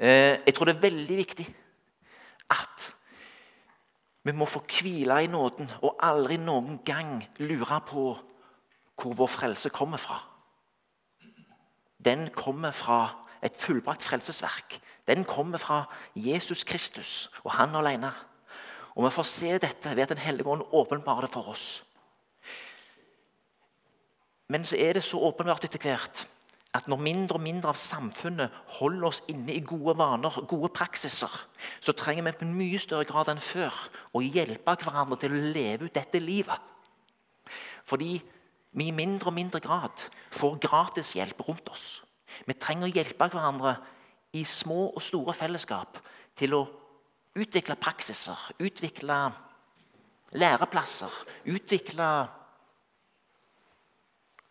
Uh, 0.00 0.40
jeg 0.40 0.54
tror 0.56 0.70
det 0.70 0.78
er 0.78 0.86
veldig 0.88 1.18
viktig 1.20 1.46
at 2.56 2.86
vi 4.26 4.32
må 4.34 4.48
få 4.48 4.62
hvile 4.64 5.20
i 5.22 5.28
nåden 5.30 5.68
og 5.84 6.00
aldri 6.02 6.40
noen 6.40 6.80
gang 6.86 7.20
lure 7.44 7.78
på 7.86 8.06
hvor 8.96 9.14
vår 9.20 9.30
frelse 9.30 9.70
kommer 9.74 10.00
fra. 10.00 10.16
Den 12.06 12.28
kommer 12.30 12.70
fra 12.70 13.00
et 13.42 13.56
fullbrakt 13.58 14.02
frelsesverk. 14.02 14.78
Den 15.06 15.24
kommer 15.24 15.58
fra 15.58 15.84
Jesus 16.14 16.64
Kristus 16.64 17.30
og 17.44 17.52
han 17.58 17.74
alene. 17.74 18.12
Og 18.94 19.04
Vi 19.04 19.10
får 19.10 19.22
se 19.28 19.58
dette 19.58 19.96
ved 19.96 20.02
at 20.02 20.08
Den 20.08 20.18
hellige 20.18 20.48
ånd 20.48 20.62
åpenbarer 20.72 21.20
det 21.20 21.30
for 21.30 21.48
oss. 21.48 21.84
Men 24.48 24.64
så 24.64 24.76
er 24.78 24.92
det 24.92 25.04
så 25.04 25.18
åpenbart 25.18 25.64
etter 25.64 25.82
hvert 25.82 26.26
at 26.76 26.88
når 26.88 27.00
mindre 27.00 27.38
og 27.38 27.40
mindre 27.40 27.72
av 27.72 27.78
samfunnet 27.80 28.52
holder 28.78 29.08
oss 29.08 29.22
inne 29.32 29.54
i 29.54 29.64
gode 29.64 29.96
vaner, 29.98 30.34
gode 30.48 30.68
praksiser, 30.68 31.32
så 31.80 31.92
trenger 31.92 32.26
vi 32.26 32.32
på 32.36 32.44
en 32.44 32.56
mye 32.58 32.78
større 32.78 33.08
grad 33.08 33.30
enn 33.32 33.40
før 33.40 33.74
å 34.12 34.20
hjelpe 34.20 34.76
hverandre 34.82 35.18
til 35.22 35.32
å 35.32 35.44
leve 35.56 35.88
ut 35.88 35.94
dette 35.96 36.20
livet. 36.20 36.58
Fordi 37.86 38.18
vi 38.76 38.90
i 38.90 38.94
mindre 38.94 39.30
og 39.30 39.36
mindre 39.36 39.60
grad 39.64 40.04
får 40.36 40.58
gratishjelp 40.60 41.40
rundt 41.48 41.68
oss. 41.72 42.02
Vi 42.44 42.56
trenger 42.60 42.90
å 42.90 42.92
hjelpe 42.92 43.28
hverandre 43.32 43.78
i 44.36 44.42
små 44.44 44.90
og 44.90 45.02
store 45.04 45.32
fellesskap 45.36 45.96
til 46.36 46.56
å 46.58 46.66
utvikle 47.36 47.76
praksiser, 47.80 48.36
utvikle 48.60 49.16
læreplasser, 50.36 51.12
utvikle 51.48 52.10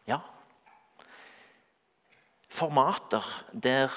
ja, 0.09 0.19
formater 2.49 3.25
der, 3.53 3.93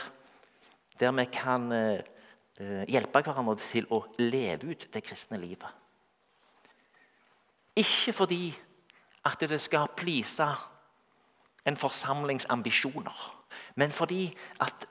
der 1.01 1.12
vi 1.17 1.29
kan 1.33 1.73
uh, 1.73 2.85
hjelpe 2.88 3.25
hverandre 3.25 3.57
til 3.62 3.88
å 3.95 4.03
leve 4.21 4.75
ut 4.75 4.88
det 4.93 5.05
kristne 5.07 5.41
livet. 5.41 5.69
Ikke 7.79 8.12
fordi 8.12 8.43
at 9.29 9.45
det 9.45 9.61
skal 9.61 9.91
please 9.97 10.45
en 11.69 11.77
forsamlings 11.77 12.47
ambisjoner, 12.49 13.35
men 13.77 13.93
fordi 13.93 14.33
at 14.61 14.88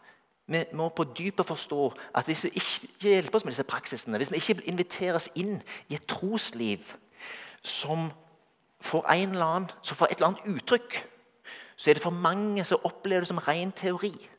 vi 0.47 0.63
må 0.73 0.89
på 0.89 1.03
dypet 1.17 1.45
forstå 1.45 1.93
at 2.15 2.25
hvis 2.25 2.43
vi 2.43 2.49
ikke 2.55 2.87
hjelper 3.01 3.35
oss 3.35 3.43
med 3.45 3.51
disse 3.51 3.67
praksisene, 3.67 4.17
hvis 4.17 4.31
vi 4.31 4.39
ikke 4.39 4.61
inviteres 4.69 5.27
inn 5.35 5.57
i 5.89 5.97
et 5.97 6.05
trosliv 6.07 6.93
som 7.63 8.11
får, 8.79 9.03
en 9.11 9.35
eller 9.35 9.45
annen, 9.45 9.71
som 9.81 9.97
får 9.97 10.07
et 10.11 10.21
eller 10.21 10.27
annet 10.27 10.55
uttrykk 10.55 11.01
så 11.77 11.89
er 11.89 11.93
det 11.93 12.03
for 12.03 12.09
mange 12.09 12.65
som 12.65 12.81
opplever 12.83 13.21
det 13.21 13.27
som 13.27 13.37
ren 13.37 13.71
teori. 13.71 14.29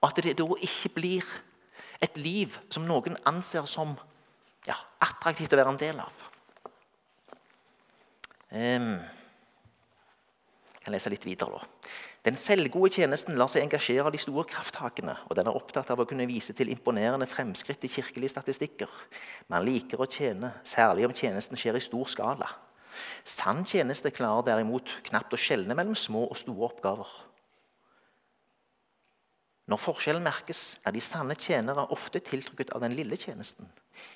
Og 0.00 0.08
at 0.08 0.22
det 0.22 0.38
da 0.38 0.46
ikke 0.62 0.88
blir 0.94 1.24
et 2.02 2.16
liv 2.16 2.54
som 2.70 2.86
noen 2.86 3.18
anser 3.26 3.66
som 3.66 3.96
ja, 4.66 4.76
attraktivt 5.02 5.52
å 5.52 5.58
være 5.58 5.72
en 5.74 5.80
del 5.80 5.98
av. 5.98 6.20
Um, 8.54 8.92
kan 10.88 10.96
lese 10.96 11.12
litt 11.12 11.26
videre. 11.28 11.60
da. 11.60 11.90
Den 12.24 12.36
selvgode 12.40 12.96
tjenesten 12.96 13.36
lar 13.38 13.50
seg 13.52 13.62
engasjere 13.66 14.08
av 14.08 14.14
de 14.14 14.20
store 14.20 14.46
krafttakene, 14.48 15.14
og 15.28 15.36
den 15.36 15.46
er 15.46 15.56
opptatt 15.56 15.92
av 15.92 16.00
å 16.00 16.08
kunne 16.08 16.26
vise 16.28 16.56
til 16.56 16.72
imponerende 16.72 17.28
fremskritt 17.28 17.84
i 17.84 17.92
kirkelige 17.92 18.32
statistikker. 18.32 18.88
Man 19.52 19.66
liker 19.68 20.00
å 20.00 20.08
tjene, 20.08 20.54
særlig 20.64 21.06
om 21.06 21.14
tjenesten 21.14 21.60
skjer 21.60 21.78
i 21.78 21.84
stor 21.84 22.08
skala. 22.08 22.48
Sann 23.22 23.62
tjeneste 23.68 24.10
klarer 24.10 24.46
derimot 24.48 24.90
knapt 25.06 25.34
å 25.36 25.38
skjelne 25.38 25.76
mellom 25.76 25.94
små 25.94 26.24
og 26.26 26.40
store 26.40 26.72
oppgaver. 26.72 27.27
Når 29.68 29.80
forskjellen 29.82 30.24
merkes, 30.24 30.78
er 30.86 30.94
de 30.96 31.00
sanne 31.04 31.34
tjenere 31.36 31.84
ofte 31.92 32.22
tiltrukket 32.24 32.70
av 32.72 32.80
den 32.80 32.94
lille 32.96 33.16
tjenesten. 33.20 33.68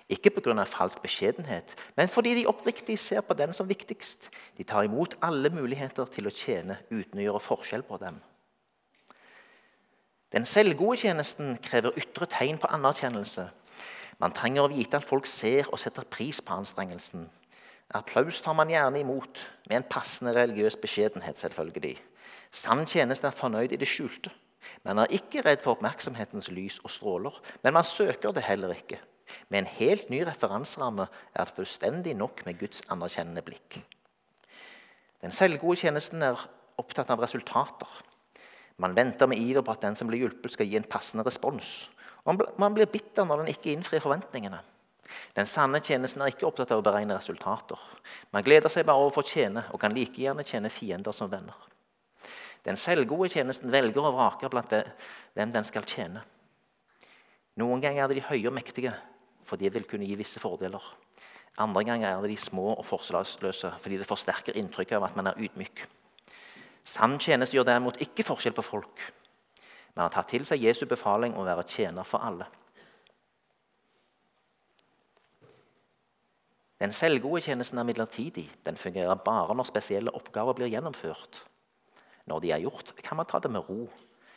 Ikke 0.09 0.31
pga. 0.33 0.65
falsk 0.65 1.03
beskjedenhet, 1.03 1.75
men 1.97 2.09
fordi 2.09 2.35
de 2.35 2.47
oppriktig 2.47 2.99
ser 2.99 3.21
på 3.21 3.35
den 3.35 3.53
som 3.53 3.69
viktigst. 3.69 4.31
De 4.57 4.65
tar 4.65 4.85
imot 4.85 5.17
alle 5.21 5.51
muligheter 5.51 6.07
til 6.07 6.27
å 6.27 6.33
tjene 6.33 6.79
uten 6.91 7.19
å 7.19 7.23
gjøre 7.23 7.41
forskjell 7.41 7.83
på 7.83 7.99
dem. 8.01 8.21
Den 10.33 10.45
selvgode 10.45 10.97
tjenesten 10.97 11.59
krever 11.61 11.93
ytre 12.01 12.27
tegn 12.27 12.57
på 12.59 12.71
anerkjennelse. 12.73 13.51
Man 14.19 14.33
trenger 14.33 14.65
å 14.65 14.73
vite 14.73 14.97
at 14.97 15.05
folk 15.05 15.27
ser 15.27 15.69
og 15.69 15.79
setter 15.83 16.09
pris 16.09 16.41
på 16.41 16.55
anstrengelsen. 16.55 17.29
Applaus 17.93 18.41
tar 18.41 18.57
man 18.57 18.71
gjerne 18.71 19.03
imot, 19.03 19.43
med 19.69 19.77
en 19.77 19.91
passende 19.91 20.33
religiøs 20.33 20.77
beskjedenhet. 20.81 21.37
selvfølgelig. 21.39 21.99
Sann 22.51 22.87
tjeneste 22.87 23.27
er 23.27 23.37
fornøyd 23.37 23.73
i 23.73 23.77
det 23.77 23.89
skjulte. 23.89 24.31
Man 24.87 25.03
er 25.03 25.15
ikke 25.15 25.43
redd 25.47 25.63
for 25.65 25.77
oppmerksomhetens 25.77 26.51
lys 26.55 26.79
og 26.85 26.93
stråler, 26.95 27.39
men 27.63 27.75
man 27.77 27.87
søker 27.87 28.35
det 28.35 28.47
heller 28.47 28.75
ikke. 28.77 29.01
Med 29.49 29.63
en 29.63 29.73
helt 29.79 30.11
ny 30.11 30.23
referanseramme 30.27 31.07
er 31.35 31.45
det 31.45 31.57
fullstendig 31.57 32.15
nok 32.19 32.45
med 32.47 32.59
Guds 32.61 32.83
anerkjennende 32.93 33.45
blikk. 33.47 33.79
Den 35.23 35.33
selvgode 35.35 35.79
tjenesten 35.85 36.23
er 36.27 36.41
opptatt 36.81 37.11
av 37.15 37.23
resultater. 37.23 37.89
Man 38.83 38.97
venter 38.97 39.29
med 39.31 39.39
iver 39.39 39.63
på 39.63 39.75
at 39.75 39.85
den 39.85 39.97
som 39.97 40.11
blir 40.11 40.25
hjulpet, 40.25 40.53
skal 40.55 40.67
gi 40.67 40.79
en 40.81 40.89
passende 40.89 41.25
respons. 41.27 41.89
Og 42.27 42.43
man 42.59 42.75
blir 42.75 42.91
bitter 42.91 43.27
når 43.27 43.43
den 43.43 43.53
ikke 43.53 43.73
innfrir 43.73 44.03
forventningene. 44.03 44.61
Den 45.37 45.49
sanne 45.49 45.81
tjenesten 45.85 46.23
er 46.23 46.33
ikke 46.33 46.47
opptatt 46.49 46.73
av 46.73 46.81
å 46.81 46.87
beregne 46.87 47.17
resultater. 47.19 47.79
Man 48.33 48.45
gleder 48.47 48.73
seg 48.73 48.87
bare 48.89 49.03
over 49.03 49.13
å 49.13 49.17
få 49.21 49.27
tjene, 49.29 49.67
og 49.73 49.81
kan 49.83 49.95
like 49.95 50.17
gjerne 50.19 50.45
tjene 50.47 50.73
fiender 50.73 51.15
som 51.17 51.31
venner. 51.31 51.57
Den 52.63 52.79
selvgode 52.79 53.31
tjenesten 53.33 53.73
velger 53.75 54.07
å 54.07 54.13
vrake 54.15 54.51
blant 54.51 54.71
det, 54.71 54.85
hvem 55.35 55.55
den 55.55 55.67
skal 55.67 55.87
tjene. 55.89 56.23
Noen 57.59 57.83
ganger 57.83 58.05
er 58.05 58.13
det 58.13 58.21
de 58.21 58.29
høye 58.29 58.49
og 58.49 58.55
mektige, 58.57 58.95
for 59.45 59.61
de 59.61 59.71
vil 59.73 59.85
kunne 59.89 60.07
gi 60.07 60.17
visse 60.17 60.41
fordeler. 60.41 60.85
Andre 61.61 61.83
ganger 61.85 62.09
er 62.09 62.23
det 62.23 62.31
de 62.33 62.39
små 62.41 62.71
og 62.77 62.87
forslagsløse, 62.89 63.75
fordi 63.83 63.99
det 64.01 64.09
forsterker 64.09 64.57
inntrykket 64.57 64.97
av 64.97 65.11
at 65.11 65.19
man 65.19 65.29
er 65.29 65.43
ydmyk. 65.43 65.85
Sann 66.89 67.19
tjeneste 67.21 67.59
gjør 67.59 67.69
derimot 67.69 68.01
ikke 68.03 68.25
forskjell 68.27 68.57
på 68.57 68.65
folk. 68.65 69.05
Man 69.93 70.07
har 70.07 70.15
tatt 70.15 70.33
til 70.33 70.47
seg 70.49 70.63
Jesu 70.65 70.87
befaling 70.89 71.35
om 71.37 71.45
å 71.45 71.51
være 71.51 71.67
tjener 71.69 72.09
for 72.09 72.25
alle. 72.25 72.49
Den 76.83 76.95
selvgode 76.97 77.45
tjenesten 77.45 77.79
er 77.79 77.87
midlertidig. 77.87 78.49
Den 78.67 78.81
fungerer 78.81 79.21
bare 79.23 79.55
når 79.55 79.69
spesielle 79.69 80.15
oppgaver 80.19 80.57
blir 80.59 80.73
gjennomført. 80.73 81.45
Når 82.27 82.41
de 82.41 82.53
er 82.55 82.63
gjort, 82.65 82.95
kan 83.03 83.19
man 83.19 83.27
ta 83.27 83.41
det 83.43 83.51
med 83.51 83.69
ro. 83.69 83.87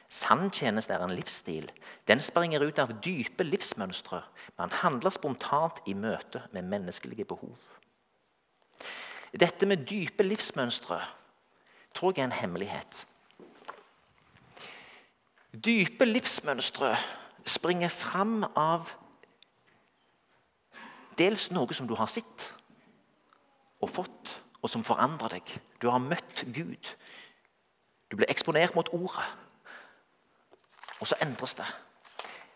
Sann 0.09 0.51
tjeneste 0.53 0.93
er 0.93 1.03
en 1.03 1.15
livsstil. 1.15 1.69
Den 2.07 2.21
springer 2.21 2.63
ut 2.65 2.79
av 2.79 2.93
dype 3.03 3.45
livsmønstre. 3.45 4.21
Man 4.57 4.73
handler 4.83 5.13
spontant 5.13 5.81
i 5.89 5.95
møte 5.97 6.43
med 6.53 6.69
menneskelige 6.69 7.25
behov. 7.25 7.57
Dette 9.35 9.67
med 9.67 9.83
dype 9.89 10.23
livsmønstre 10.23 11.01
tror 11.95 12.13
jeg 12.13 12.23
er 12.23 12.29
en 12.29 12.39
hemmelighet. 12.39 13.05
Dype 15.55 16.05
livsmønstre 16.05 16.93
springer 17.47 17.91
fram 17.93 18.43
av 18.55 18.93
Dels 21.15 21.47
noe 21.55 21.71
som 21.71 21.87
du 21.87 21.93
har 21.95 22.09
sett 22.11 22.49
og 23.79 23.87
fått, 23.87 24.33
og 24.59 24.67
som 24.67 24.83
forandrer 24.83 25.37
deg. 25.37 25.53
Du 25.79 25.87
har 25.87 26.01
møtt 26.03 26.41
Gud. 26.51 26.89
Du 28.11 28.15
blir 28.17 28.29
eksponert 28.29 28.75
mot 28.75 28.89
ordet. 28.93 29.25
Og 30.99 31.07
så 31.07 31.15
endres 31.21 31.55
det. 31.55 31.65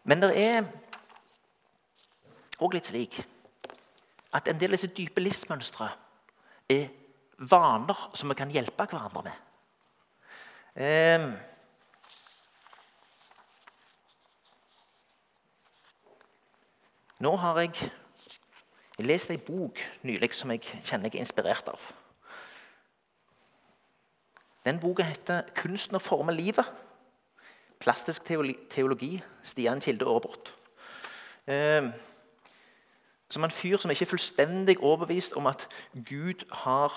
Men 0.04 0.22
det 0.22 0.32
er 0.38 0.64
òg 2.60 2.76
litt 2.76 2.90
slik 2.90 3.20
at 4.36 4.48
en 4.48 4.60
del 4.60 4.72
av 4.72 4.78
disse 4.78 4.92
dype 4.94 5.22
livsmønstre 5.24 5.90
er 6.70 6.90
vaner 7.50 8.10
som 8.14 8.30
vi 8.30 8.38
kan 8.38 8.52
hjelpe 8.52 8.86
hverandre 8.86 9.24
med. 9.26 9.46
Eh, 10.80 11.26
nå 17.20 17.32
har 17.44 17.60
jeg 17.64 17.90
lest 19.04 19.32
ei 19.34 19.40
bok 19.42 19.80
nylig 20.08 20.32
som 20.36 20.52
jeg 20.54 20.64
kjenner 20.84 21.10
jeg 21.10 21.20
er 21.20 21.26
inspirert 21.26 21.72
av. 21.72 21.90
Den 24.66 24.80
boka 24.80 25.04
heter 25.04 25.42
'Kunsten 25.56 25.96
å 25.96 26.04
forme 26.04 26.34
livet'. 26.34 26.72
Plastisk 27.80 28.24
teologi. 28.70 29.24
Stian 29.44 29.82
Kilde 29.82 30.06
Aarebrot. 30.06 30.54
Eh, 31.48 31.92
som 33.30 33.44
en 33.46 33.54
fyr 33.54 33.78
som 33.78 33.92
ikke 33.94 34.08
er 34.08 34.10
fullstendig 34.10 34.80
overbevist 34.82 35.36
om 35.38 35.48
at 35.50 35.68
Gud 35.94 36.46
har 36.64 36.94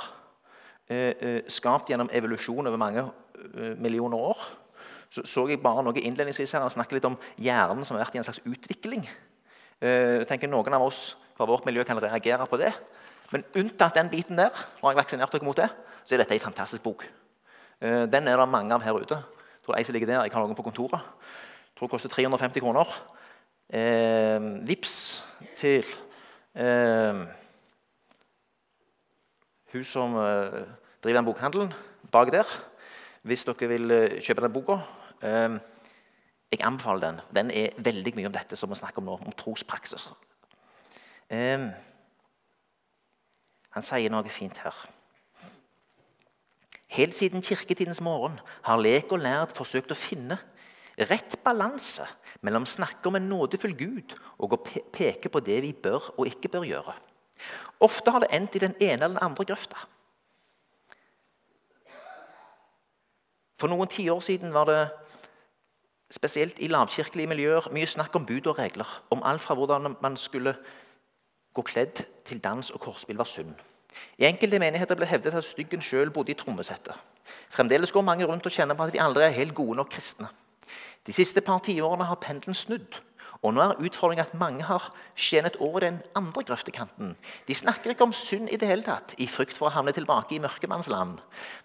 eh, 0.89 1.13
eh, 1.21 1.41
skapt 1.49 1.93
gjennom 1.93 2.11
evolusjon 2.13 2.67
over 2.67 2.81
mange 2.81 3.05
eh, 3.05 3.77
millioner 3.77 4.17
år. 4.17 4.47
Så, 5.13 5.27
så 5.29 5.45
jeg 5.51 5.61
bare 5.61 5.85
noe 5.85 6.01
innledningsvis 6.01 6.55
her, 6.57 6.65
Han 6.65 6.73
snakker 6.73 6.97
litt 6.97 7.05
om 7.09 7.19
hjernen 7.37 7.85
som 7.85 7.99
har 7.99 8.07
vært 8.07 8.17
i 8.17 8.23
en 8.23 8.25
slags 8.25 8.41
utvikling. 8.49 9.05
Jeg 9.83 10.29
tenker 10.31 10.47
Noen 10.47 10.77
av 10.77 10.85
oss 10.87 11.17
fra 11.35 11.45
vårt 11.45 11.67
miljø 11.67 11.83
kan 11.85 11.99
reagere 11.99 12.47
på 12.47 12.57
det. 12.61 12.71
Men 13.33 13.43
unntatt 13.59 13.97
den 13.99 14.09
biten 14.13 14.39
der, 14.39 14.55
har 14.55 14.93
jeg 14.93 15.01
vaksinert 15.01 15.33
dere 15.35 15.45
mot 15.45 15.59
det, 15.59 15.67
så 16.05 16.15
er 16.15 16.23
dette 16.23 16.37
en 16.39 16.45
fantastisk 16.47 16.85
bok. 16.87 17.03
Eh, 17.83 18.07
den 18.07 18.29
er 18.29 18.39
det 18.39 18.49
mange 18.49 18.75
av 18.75 18.83
her 18.83 18.95
ute. 18.95 19.17
Jeg 19.19 19.67
tror 19.67 19.77
ei 19.77 19.85
som 19.85 19.93
ligger 19.93 20.07
der, 20.07 20.23
jeg 20.23 20.33
har 20.33 20.45
noen 20.45 20.59
på 20.59 20.63
kontoret. 20.63 21.03
Jeg 21.03 21.75
tror 21.79 21.89
det 21.89 21.95
koster 21.97 22.13
350 22.15 22.63
kroner. 22.63 22.87
Eh, 23.73 24.39
vips 24.69 24.95
til 25.59 25.87
eh, 26.55 27.23
hun 29.73 29.85
som 29.85 30.15
eh, 30.21 30.63
driver 31.03 31.19
den 31.19 31.25
bokhandelen 31.27 31.75
bak 32.13 32.31
der. 32.31 32.47
Hvis 33.27 33.45
dere 33.49 33.71
vil 33.75 33.91
eh, 33.91 34.19
kjøpe 34.23 34.47
den 34.47 34.55
boka. 34.55 34.79
Eh, 35.23 35.59
jeg 36.53 36.63
anbefaler 36.63 37.07
den. 37.09 37.21
Den 37.35 37.51
er 37.51 37.75
veldig 37.83 38.15
mye 38.15 38.31
om 38.31 38.35
dette 38.37 38.57
som 38.57 38.71
vi 38.71 38.79
snakker 38.79 39.03
om 39.03 39.11
nå, 39.11 39.19
om 39.27 39.33
trospraksis. 39.33 40.11
han 43.73 43.83
sier 43.83 44.11
noe 44.13 44.29
fint 44.29 44.59
her. 44.61 44.77
Helt 46.93 47.17
siden 47.17 47.43
kirketidens 47.43 48.03
morgen 48.05 48.37
har 48.67 48.81
lek 48.81 49.13
og 49.13 49.23
lærd 49.25 49.55
forsøkt 49.57 49.95
å 49.95 49.99
finne 49.99 50.37
rett 51.09 51.39
balanse 51.45 52.05
mellom 52.45 52.67
å 52.67 52.69
snakke 52.69 53.09
om 53.09 53.17
en 53.17 53.31
nådefull 53.31 53.73
Gud 53.79 54.13
og 54.37 54.53
å 54.53 54.61
peke 54.93 55.33
på 55.33 55.41
det 55.41 55.63
vi 55.65 55.73
bør 55.73 56.11
og 56.19 56.29
ikke 56.29 56.53
bør 56.53 56.69
gjøre. 56.69 56.95
Ofte 57.83 58.13
har 58.13 58.23
det 58.23 58.31
endt 58.37 58.57
i 58.57 58.63
den 58.67 58.77
ene 58.77 59.01
eller 59.01 59.17
den 59.17 59.25
andre 59.25 59.49
grøfta. 59.49 59.81
For 63.57 63.73
noen 63.73 63.89
tiår 63.89 64.21
siden 64.21 64.53
var 64.53 64.69
det 64.69 64.81
spesielt 66.13 66.61
i 66.61 66.69
lavkirkelige 66.69 67.31
miljøer 67.31 67.73
mye 67.73 67.89
snakk 67.89 68.15
om 68.19 68.29
bud 68.29 68.53
og 68.53 68.59
regler. 68.61 68.89
Om 69.15 69.25
alt 69.25 69.43
fra 69.43 69.57
hvordan 69.57 69.97
man 70.03 70.21
skulle 70.21 70.59
gå 71.55 71.65
kledd 71.65 72.05
til 72.29 72.43
dans 72.43 72.71
og 72.71 72.85
kortspill 72.85 73.17
var 73.17 73.31
synd. 73.31 73.55
I 74.19 74.27
enkelte 74.29 74.61
menigheter 74.63 74.99
ble 74.99 75.07
hevdet 75.07 75.35
at 75.35 75.47
styggen 75.47 75.83
sjøl 75.85 76.11
bodde 76.15 76.35
i 76.35 76.39
trommesettet. 76.39 76.95
Fremdeles 77.53 77.93
går 77.93 78.05
mange 78.07 78.27
rundt 78.29 78.47
og 78.47 78.53
kjenner 78.55 78.77
på 78.77 78.87
at 78.87 78.95
de 78.95 79.03
aldri 79.03 79.27
er 79.27 79.37
helt 79.37 79.55
gode 79.55 79.77
nok 79.79 79.93
kristne. 79.93 80.29
De 81.07 81.15
siste 81.15 81.41
par 81.41 81.63
tiårene 81.67 82.07
har 82.07 82.21
pendelen 82.23 82.55
snudd. 82.55 83.01
Og 83.43 83.51
nå 83.57 83.63
er 83.63 83.81
utfordringen 83.83 84.23
at 84.23 84.37
mange 84.39 84.63
har 84.69 84.85
skjenet 85.19 85.57
over 85.59 85.83
den 85.83 85.97
andre 86.15 86.45
grøftekanten. 86.47 87.17
De 87.49 87.55
snakker 87.59 87.91
ikke 87.91 88.07
om 88.07 88.15
synd 88.15 88.47
i 88.53 88.59
det 88.61 88.69
hele 88.71 88.87
tatt, 88.87 89.17
i 89.19 89.27
frykt 89.27 89.59
for 89.59 89.67
å 89.67 89.75
havne 89.75 89.95
tilbake 89.97 90.37
i 90.37 90.43
mørkemannsland. 90.43 91.19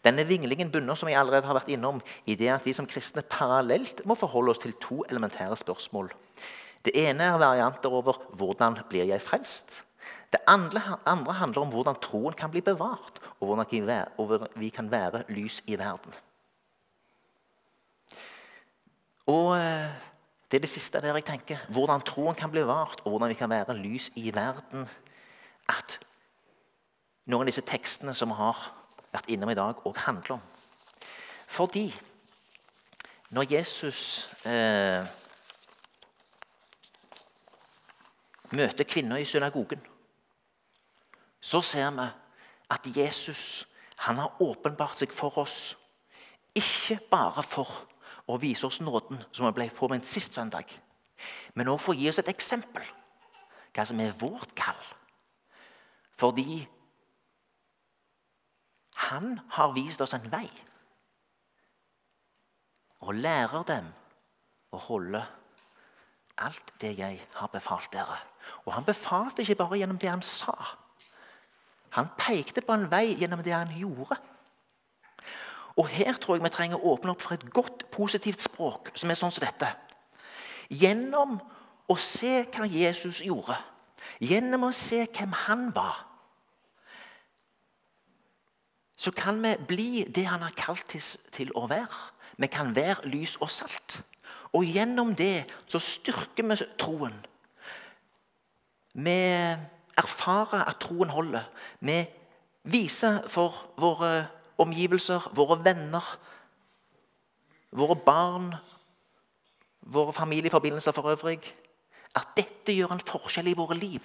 Denne 0.06 0.26
vinglingen 0.26 0.72
bunner 0.74 0.98
som 0.98 1.12
jeg 1.12 1.20
allerede 1.22 1.46
har 1.46 1.60
vært 1.60 1.70
innom, 1.70 2.02
i 2.26 2.34
det 2.40 2.50
at 2.56 2.66
vi 2.66 2.74
som 2.74 2.90
kristne 2.90 3.22
parallelt 3.22 4.02
må 4.10 4.18
forholde 4.18 4.56
oss 4.56 4.64
til 4.66 4.74
to 4.82 5.04
elementære 5.06 5.60
spørsmål. 5.62 6.10
Det 6.82 6.98
ene 6.98 7.30
er 7.30 7.38
varianter 7.38 7.94
over 7.94 8.18
'hvordan 8.34 8.82
blir 8.90 9.06
jeg 9.06 9.22
frelst'? 9.22 9.87
Det 10.32 10.40
andre, 10.48 10.80
handler 11.34 11.62
om 11.62 11.70
hvordan 11.72 11.96
troen 12.02 12.34
kan 12.34 12.52
bli 12.52 12.62
bevart, 12.62 13.22
og 13.40 13.48
hvordan 13.48 14.50
vi 14.56 14.70
kan 14.70 14.92
være 14.92 15.24
lys 15.30 15.62
i 15.68 15.78
verden. 15.80 16.14
Og 19.28 19.58
eh, 19.58 19.90
Det 20.52 20.58
er 20.58 20.62
det 20.64 20.70
siste 20.70 21.02
der 21.02 21.14
jeg 21.14 21.26
tenker. 21.26 21.58
Hvordan 21.70 22.02
troen 22.02 22.36
kan 22.36 22.52
bli 22.52 22.62
bevart, 22.62 23.02
og 23.04 23.10
hvordan 23.10 23.30
vi 23.30 23.34
kan 23.34 23.50
være 23.50 23.78
lys 23.78 24.12
i 24.16 24.32
verden. 24.36 24.88
At 25.70 26.00
noen 27.26 27.44
av 27.44 27.50
disse 27.52 27.66
tekstene 27.68 28.14
som 28.16 28.32
vi 28.32 28.38
har 28.40 28.62
vært 29.12 29.28
innom 29.28 29.50
i 29.52 29.58
dag, 29.60 29.82
òg 29.84 29.98
handler 30.06 30.38
om. 30.38 30.46
Fordi 31.48 31.92
når 33.30 33.52
Jesus 33.52 34.30
eh, 34.46 35.04
møter 38.56 38.88
kvinner 38.88 39.20
i 39.20 39.28
synagogen 39.28 39.84
så 41.48 41.62
ser 41.64 41.92
vi 41.96 42.08
at 42.76 42.88
Jesus 42.98 43.68
han 44.04 44.20
har 44.20 44.42
åpenbart 44.44 45.00
seg 45.00 45.14
for 45.16 45.38
oss. 45.42 45.78
Ikke 46.56 47.00
bare 47.12 47.44
for 47.44 47.70
å 48.28 48.36
vise 48.42 48.68
oss 48.68 48.82
nåden, 48.84 49.22
som 49.32 49.48
vi 49.48 49.56
ble 49.56 49.70
påminnet 49.74 50.10
sist 50.10 50.36
søndag, 50.36 50.68
men 51.56 51.70
også 51.72 51.86
for 51.86 51.96
å 51.96 52.02
gi 52.02 52.10
oss 52.12 52.20
et 52.22 52.32
eksempel 52.34 52.84
hva 53.74 53.86
som 53.86 54.00
er 54.02 54.16
vårt 54.20 54.54
kall. 54.58 54.80
Fordi 56.18 56.66
han 59.08 59.38
har 59.54 59.76
vist 59.76 60.02
oss 60.02 60.16
en 60.18 60.26
vei 60.32 60.48
og 63.06 63.14
lærer 63.22 63.64
dem 63.70 63.92
å 64.74 64.82
holde 64.82 65.22
alt 66.42 66.74
det 66.82 66.96
jeg 66.98 67.22
har 67.38 67.54
befalt 67.54 67.94
dere. 67.94 68.18
Og 68.66 68.74
han 68.74 68.86
befalte 68.86 69.46
ikke 69.46 69.60
bare 69.62 69.78
gjennom 69.80 70.02
det 70.02 70.10
han 70.10 70.26
sa. 70.26 70.56
Han 71.98 72.10
pekte 72.18 72.62
på 72.62 72.76
en 72.78 72.90
vei 72.92 73.16
gjennom 73.18 73.42
det 73.44 73.56
han 73.56 73.74
gjorde. 73.74 74.20
Og 75.78 75.88
Her 75.90 76.14
tror 76.14 76.38
jeg 76.38 76.44
vi 76.46 76.54
trenger 76.54 76.78
å 76.78 76.94
åpne 76.94 77.14
opp 77.14 77.24
for 77.26 77.38
et 77.38 77.46
godt, 77.54 77.88
positivt 77.94 78.42
språk 78.42 78.92
som 78.98 79.10
er 79.10 79.18
sånn 79.18 79.34
som 79.34 79.46
dette. 79.46 79.70
Gjennom 80.70 81.38
å 81.88 81.96
se 82.02 82.44
hva 82.54 82.68
Jesus 82.70 83.22
gjorde, 83.26 83.56
gjennom 84.22 84.68
å 84.68 84.76
se 84.76 85.06
hvem 85.06 85.34
han 85.46 85.70
var, 85.76 86.04
så 88.98 89.14
kan 89.14 89.38
vi 89.44 89.54
bli 89.70 89.90
det 90.10 90.26
han 90.26 90.42
har 90.42 90.56
kalt 90.58 90.96
oss 90.98 91.16
til 91.32 91.54
å 91.56 91.68
være. 91.70 92.14
Vi 92.38 92.50
kan 92.50 92.74
være 92.76 93.10
lys 93.10 93.38
og 93.42 93.50
salt. 93.54 94.02
Og 94.58 94.66
gjennom 94.66 95.14
det 95.16 95.46
så 95.70 95.80
styrker 95.82 96.46
vi 96.50 96.58
troen. 96.82 97.14
Med 98.98 99.77
erfare 99.98 100.64
at 100.68 100.80
troen 100.82 101.10
holder. 101.10 101.46
Vi 101.80 102.06
viser 102.64 103.22
for 103.32 103.56
våre 103.78 104.28
omgivelser, 104.58 105.30
våre 105.36 105.60
venner, 105.64 106.04
våre 107.72 107.96
barn, 107.96 108.54
våre 109.82 110.14
familieforbindelser 110.14 110.92
for 110.92 111.12
øvrig, 111.12 111.42
at 112.16 112.34
dette 112.38 112.74
gjør 112.74 112.96
en 112.96 113.08
forskjell 113.08 113.52
i 113.52 113.58
våre 113.58 113.78
liv. 113.78 114.04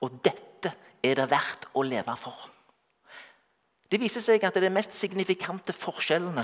Og 0.00 0.20
dette 0.24 0.72
er 1.04 1.18
det 1.18 1.30
verdt 1.30 1.68
å 1.74 1.84
leve 1.86 2.16
for. 2.18 2.48
Det 3.90 4.00
viser 4.02 4.24
seg 4.24 4.42
at 4.44 4.54
det 4.54 4.64
er 4.64 4.68
de 4.68 4.74
mest 4.74 4.96
signifikante 4.96 5.74
forskjellene 5.76 6.42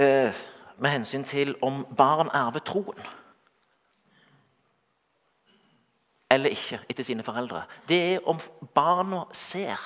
eh, 0.00 0.38
med 0.80 0.94
hensyn 0.94 1.26
til 1.28 1.52
om 1.66 1.82
barn 1.96 2.30
arver 2.32 2.64
troen 2.64 3.10
eller 6.30 6.54
ikke 6.54 6.80
etter 6.88 7.06
sine 7.06 7.24
foreldre. 7.26 7.64
Det 7.88 7.98
er 8.14 8.28
om 8.28 8.38
barna 8.74 9.24
ser 9.36 9.80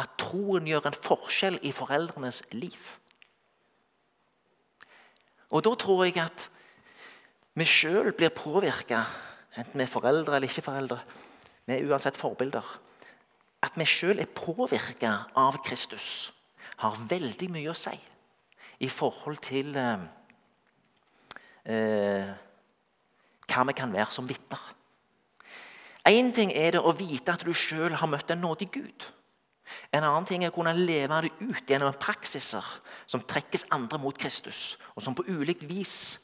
at 0.00 0.16
troen 0.20 0.66
gjør 0.68 0.88
en 0.88 0.96
forskjell 0.96 1.58
i 1.66 1.72
foreldrenes 1.76 2.42
liv. 2.56 2.80
Og 5.50 5.64
Da 5.64 5.74
tror 5.74 6.04
jeg 6.06 6.18
at 6.22 6.48
vi 7.58 7.66
sjøl 7.66 8.12
blir 8.14 8.30
påvirka, 8.30 9.04
enten 9.58 9.80
vi 9.80 9.82
er 9.82 9.90
foreldre 9.90 10.36
eller 10.36 10.48
ikke 10.48 10.62
foreldre. 10.64 11.00
Vi 11.66 11.74
er 11.74 11.90
uansett 11.90 12.16
forbilder. 12.16 12.66
At 13.62 13.74
vi 13.76 13.84
sjøl 13.84 14.22
er 14.22 14.30
påvirka 14.30 15.26
av 15.36 15.58
Kristus, 15.66 16.30
har 16.80 16.96
veldig 17.10 17.50
mye 17.52 17.72
å 17.72 17.76
si 17.76 17.96
i 18.80 18.88
forhold 18.88 19.42
til 19.44 19.74
eh, 19.76 20.04
eh, 21.68 22.30
hva 23.50 23.64
vi 23.68 23.74
kan 23.76 23.92
være 23.92 24.14
som 24.14 24.28
vitner. 24.28 24.62
Én 26.08 26.32
ting 26.32 26.52
er 26.56 26.74
det 26.74 26.80
å 26.80 26.94
vite 26.96 27.32
at 27.34 27.44
du 27.44 27.52
sjøl 27.52 27.96
har 28.00 28.08
møtt 28.08 28.30
en 28.32 28.40
nådig 28.40 28.70
Gud. 28.72 29.06
En 29.92 30.04
annen 30.04 30.26
ting 30.26 30.44
er 30.44 30.50
å 30.50 30.54
kunne 30.54 30.72
leve 30.74 31.20
det 31.26 31.32
ut 31.42 31.68
gjennom 31.68 31.94
praksiser 32.00 32.64
som 33.10 33.22
trekkes 33.22 33.66
andre 33.74 34.00
mot 34.02 34.16
Kristus, 34.18 34.78
og 34.96 35.04
som 35.04 35.14
på 35.14 35.26
ulikt 35.28 35.66
vis 35.68 36.18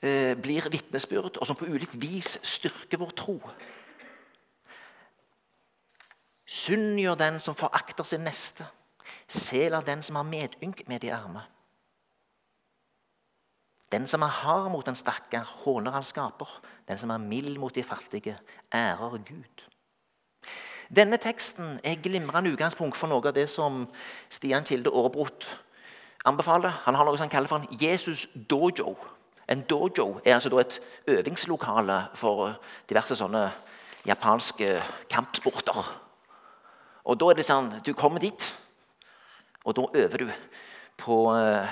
eh, 0.00 0.34
blir 0.38 0.66
vitnesbyrd, 0.72 1.38
og 1.38 1.46
som 1.46 1.58
på 1.58 1.68
ulikt 1.68 1.96
vis 2.00 2.36
styrker 2.42 3.02
vår 3.02 3.14
tro. 3.18 3.36
Synd 6.46 7.00
gjør 7.02 7.18
den 7.18 7.40
som 7.42 7.58
forakter 7.58 8.06
sin 8.06 8.24
neste. 8.26 8.66
Sel 9.26 9.74
av 9.74 9.84
den 9.86 10.02
som 10.02 10.18
har 10.18 10.26
medynk 10.26 10.84
med 10.86 11.02
de 11.02 11.10
arme. 11.14 11.42
Den 13.92 14.06
som 14.06 14.22
er 14.22 14.34
hard 14.42 14.70
mot 14.70 14.88
en 14.88 14.98
stakkar, 14.98 15.46
håner 15.62 15.94
all 15.94 16.04
skaper. 16.04 16.48
Den 16.88 16.98
som 16.98 17.10
er 17.10 17.22
mild 17.22 17.58
mot 17.58 17.74
de 17.74 17.82
fattige, 17.82 18.38
ærer 18.74 19.18
Gud. 19.18 19.62
Denne 20.96 21.16
teksten 21.16 21.80
er 21.84 22.02
glimrende 22.02 22.52
utgangspunkt 22.54 22.96
for 22.96 23.10
noe 23.10 23.22
av 23.26 23.34
det 23.34 23.48
som 23.50 23.86
Stian 24.30 24.66
Kilde 24.66 24.90
Aarbrot 24.90 25.46
anbefaler. 26.26 26.82
Han 26.86 26.94
har 26.94 27.06
noe 27.06 27.18
som 27.18 27.26
han 27.26 27.32
kaller 27.32 27.50
for 27.50 27.62
en 27.62 27.78
Jesus 27.80 28.26
dojo. 28.50 28.96
En 29.48 29.62
dojo 29.62 30.20
er 30.24 30.34
altså 30.34 30.58
et 30.58 30.80
øvingslokale 31.06 32.00
for 32.14 32.56
diverse 32.88 33.18
sånne 33.18 33.48
japanske 34.06 34.80
kampsporter. 35.10 35.82
Og 37.06 37.18
da 37.18 37.30
er 37.30 37.38
det 37.38 37.46
sånn, 37.46 37.80
Du 37.84 37.92
kommer 37.94 38.18
dit, 38.20 38.54
og 39.64 39.74
da 39.74 39.86
øver 39.94 40.18
du 40.18 40.30
på 40.98 41.30
uh, 41.30 41.66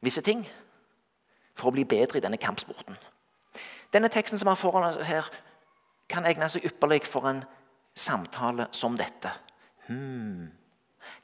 visse 0.00 0.20
ting 0.20 0.46
for 1.54 1.70
å 1.70 1.74
bli 1.76 1.84
bedre 1.88 2.18
i 2.18 2.24
denne 2.24 2.40
kampsporten. 2.40 2.96
Denne 3.92 4.08
teksten 4.08 4.40
som 4.40 4.48
er 4.48 4.60
foran 4.60 4.88
oss 4.88 5.00
her, 5.06 5.28
kan 6.08 6.26
egne 6.28 6.48
seg 6.52 6.64
ypperlig 6.68 7.04
for 7.08 7.28
en 7.28 7.44
samtale 7.96 8.68
som 8.76 8.96
dette. 8.96 9.30
Hmm. 9.88 10.50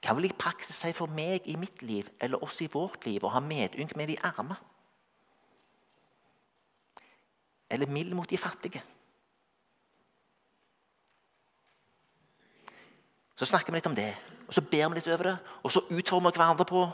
Hva 0.03 0.15
vil 0.17 0.29
i 0.29 0.37
praksis 0.37 0.77
si 0.77 0.93
for 0.97 1.11
meg 1.13 1.47
i 1.49 1.57
mitt 1.61 1.83
liv 1.83 2.09
eller 2.21 2.43
oss 2.45 2.61
i 2.63 2.71
vårt 2.73 3.07
liv 3.07 3.25
å 3.25 3.33
ha 3.33 3.43
medynk 3.45 3.95
med 3.97 4.11
de 4.11 4.19
arme? 4.27 4.57
Eller 7.71 7.91
mild 7.91 8.15
mot 8.17 8.29
de 8.29 8.39
fattige? 8.41 8.83
Så 13.39 13.47
snakker 13.47 13.73
vi 13.73 13.79
litt 13.79 13.87
om 13.87 13.95
det, 13.95 14.11
og 14.49 14.55
så 14.55 14.65
ber 14.67 14.89
vi 14.89 14.99
litt 14.99 15.09
over 15.13 15.31
det. 15.31 15.37
Og 15.63 15.71
så 15.73 15.85
utformer 15.95 16.35
vi 16.35 16.41
hverandre 16.41 16.67
på, 16.67 16.89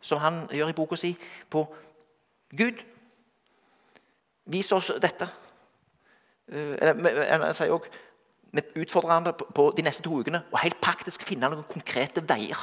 som 0.00 0.20
han 0.22 0.44
gjør 0.54 0.70
i 0.70 0.76
boka 0.78 0.96
si, 0.96 1.16
på 1.50 1.64
Gud, 2.56 2.80
vis 4.44 4.72
oss 4.72 4.92
dette. 5.02 5.28
Eh, 6.48 6.76
jeg 6.80 7.54
sier 7.54 7.72
også, 7.72 8.04
Vi 8.50 8.62
utfordrer 8.80 9.08
hverandre 9.10 9.32
på 9.54 9.66
de 9.76 9.82
neste 9.84 10.00
to 10.02 10.14
ukene 10.22 10.38
og 10.48 10.62
helt 10.62 10.78
praktisk 10.80 11.20
finne 11.28 11.50
noen 11.52 11.66
konkrete 11.68 12.22
veier 12.24 12.56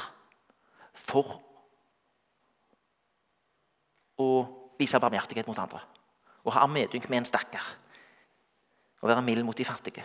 for 0.98 1.36
å 4.18 4.26
vise 4.80 4.98
barmhjertighet 4.98 5.46
mot 5.46 5.60
andre. 5.62 5.78
Og 6.42 6.56
ha 6.56 6.66
medynk 6.66 7.06
med 7.06 7.20
en 7.20 7.28
stakkar. 7.30 7.68
Og 8.98 9.08
være 9.12 9.22
mild 9.22 9.46
mot 9.46 9.54
de 9.54 9.64
fattige. 9.64 10.02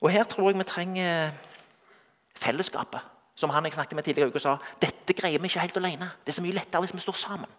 Og 0.00 0.10
Her 0.16 0.24
tror 0.24 0.48
jeg 0.48 0.58
vi 0.58 0.64
trenger 0.64 1.36
fellesskapet 2.40 3.17
som 3.38 3.50
han 3.54 3.64
jeg 3.64 3.76
snakket 3.76 3.94
med 3.94 4.04
tidligere 4.04 4.32
uke 4.32 4.42
sa 4.42 4.56
dette 4.82 5.14
greier 5.14 5.38
vi 5.38 5.46
ikke 5.46 5.62
helt 5.62 5.76
alene. 5.78 6.10
Det 6.24 6.32
er 6.32 6.38
så 6.40 6.42
mye 6.42 6.56
lettere 6.56 6.82
hvis 6.82 6.94
vi 6.96 7.04
står 7.04 7.18
sammen. 7.20 7.50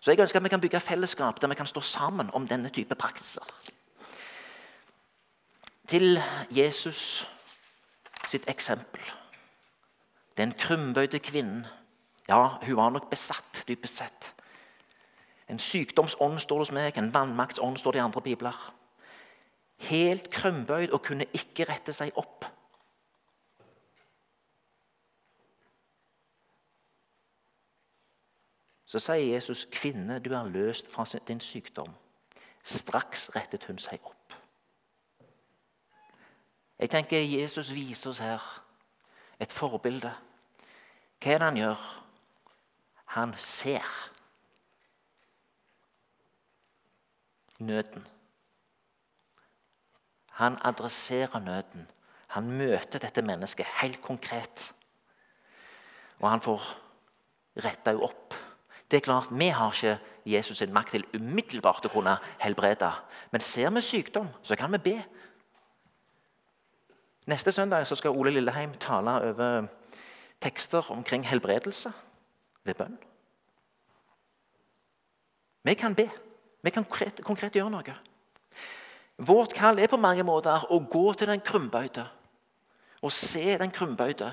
Så 0.00 0.12
jeg 0.12 0.20
ønsker 0.20 0.38
at 0.38 0.44
vi 0.44 0.52
kan 0.52 0.60
bygge 0.60 0.80
fellesskap 0.84 1.40
der 1.40 1.48
vi 1.48 1.56
kan 1.56 1.66
stå 1.66 1.80
sammen 1.80 2.30
om 2.36 2.48
denne 2.48 2.68
type 2.68 2.94
praksiser. 2.94 3.44
Til 5.88 6.20
Jesus 6.50 7.26
sitt 8.28 8.44
eksempel. 8.48 9.00
Den 10.36 10.52
krumbøyde 10.52 11.18
kvinnen. 11.18 11.66
Ja, 12.28 12.58
hun 12.62 12.76
var 12.76 12.90
nok 12.90 13.10
besatt, 13.10 13.64
dypest 13.68 13.96
sett. 13.96 14.34
En 15.48 15.58
sykdomsånd 15.58 16.42
står 16.44 16.58
hos 16.58 16.72
meg, 16.76 16.98
en 16.98 17.14
vannmaktsånd 17.14 17.80
står 17.80 17.96
det 17.96 18.02
i 18.02 18.04
andre 18.04 18.20
bibler. 18.20 18.58
Helt 19.88 20.28
krumbøyd 20.30 20.92
og 20.92 21.02
kunne 21.02 21.26
ikke 21.32 21.64
rette 21.70 21.96
seg 21.96 22.12
opp. 22.20 22.44
Så 28.88 28.98
sier 28.98 29.34
Jesus, 29.34 29.68
'Kvinne, 29.70 30.18
du 30.18 30.32
er 30.32 30.48
løst 30.48 30.90
fra 30.90 31.04
din 31.28 31.40
sykdom.' 31.40 31.94
Straks 32.64 33.36
rettet 33.36 33.64
hun 33.64 33.78
seg 33.78 34.00
opp. 34.04 34.32
Jeg 36.78 36.90
tenker 36.90 37.20
Jesus 37.20 37.74
viser 37.74 38.10
oss 38.10 38.18
her 38.18 38.64
et 39.40 39.52
forbilde. 39.52 40.14
Hva 41.20 41.34
er 41.34 41.38
det 41.38 41.48
han 41.48 41.56
gjør? 41.56 41.84
Han 43.04 43.36
ser 43.36 43.84
nøden. 47.58 48.06
Han 50.30 50.58
adresserer 50.64 51.38
nøden. 51.38 51.90
Han 52.26 52.50
møter 52.50 52.98
dette 52.98 53.22
mennesket 53.22 53.66
helt 53.82 54.02
konkret. 54.02 54.72
Og 56.18 56.30
han 56.30 56.40
får 56.40 56.62
retta 57.56 57.90
henne 57.90 58.04
opp 58.04 58.47
det 58.90 58.96
er 58.96 59.04
klart, 59.04 59.28
Vi 59.30 59.48
har 59.48 59.72
ikke 59.72 59.98
Jesus 60.24 60.58
sin 60.58 60.72
makt 60.72 60.90
til 60.90 61.04
umiddelbart 61.14 61.84
å 61.84 61.92
kunne 61.92 62.18
helbrede. 62.40 62.90
Men 63.30 63.40
ser 63.40 63.70
vi 63.70 63.80
sykdom, 63.80 64.28
så 64.42 64.56
kan 64.56 64.72
vi 64.72 64.78
be. 64.78 65.04
Neste 67.28 67.52
søndag 67.52 67.86
skal 67.86 68.16
Ole 68.16 68.30
Lilleheim 68.30 68.72
tale 68.80 69.20
over 69.30 69.68
tekster 70.40 70.90
omkring 70.90 71.26
helbredelse 71.26 71.92
ved 72.64 72.74
bønn. 72.74 72.98
Vi 75.62 75.74
kan 75.74 75.94
be. 75.94 76.08
Vi 76.62 76.70
kan 76.70 76.84
konkret, 76.84 77.20
konkret 77.24 77.52
gjøre 77.52 77.70
noe. 77.70 77.96
Vårt 79.18 79.52
kall 79.54 79.78
er 79.78 79.90
på 79.90 80.00
mange 80.00 80.24
måter 80.24 80.64
å 80.70 80.78
gå 80.80 81.12
til 81.12 81.28
den 81.28 81.42
krumbøyde 81.44 82.06
og 83.02 83.12
se 83.12 83.58
den 83.58 83.70
krumbøyde 83.70 84.32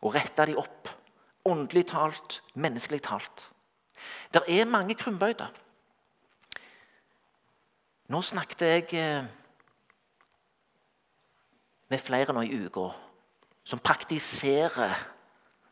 og 0.00 0.14
rette 0.14 0.46
dem 0.46 0.60
opp. 0.60 0.88
Åndelig 1.44 1.88
talt, 1.90 2.42
menneskelig 2.54 3.02
talt. 3.02 3.49
Det 4.32 4.42
er 4.48 4.68
mange 4.68 4.94
krumbøyder. 4.94 5.50
Nå 8.10 8.22
snakket 8.26 8.66
jeg 8.66 8.88
eh, 8.98 9.24
med 11.90 12.02
flere 12.02 12.34
nå 12.34 12.42
i 12.42 12.56
uka 12.66 12.88
som 13.62 13.82
praktiserer 13.82 14.94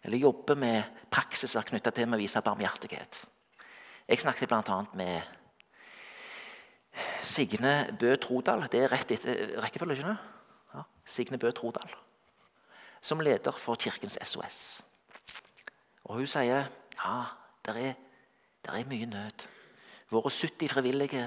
eller 0.04 0.22
jobber 0.22 0.54
med 0.54 1.02
praksiser 1.10 1.66
knytta 1.66 1.90
til 1.94 2.14
å 2.14 2.20
vise 2.20 2.42
barmhjertighet. 2.44 3.18
Jeg 4.08 4.22
snakket 4.22 4.48
bl.a. 4.48 4.78
med 4.96 5.22
Signe 7.26 7.72
Bø 7.98 8.14
Trodal. 8.22 8.68
Det 8.70 8.84
er 8.84 8.92
rett 8.92 9.10
etter 9.14 9.58
rekkefølge, 9.62 9.98
ikke 9.98 10.06
sant? 10.06 10.36
Ja, 10.74 10.84
Signe 11.04 11.40
Bø 11.42 11.50
Trodal. 11.52 11.90
Som 13.02 13.20
leder 13.22 13.54
for 13.54 13.78
Kirkens 13.78 14.18
SOS. 14.22 14.80
Og 16.08 16.22
hun 16.22 16.30
sier 16.30 16.70
ja, 16.98 17.18
det 17.66 17.74
er 17.76 17.98
det 18.72 18.80
er 18.80 18.88
mye 18.88 19.06
nød. 19.06 19.46
Våre 20.10 20.30
70 20.30 20.68
frivillige 20.68 21.24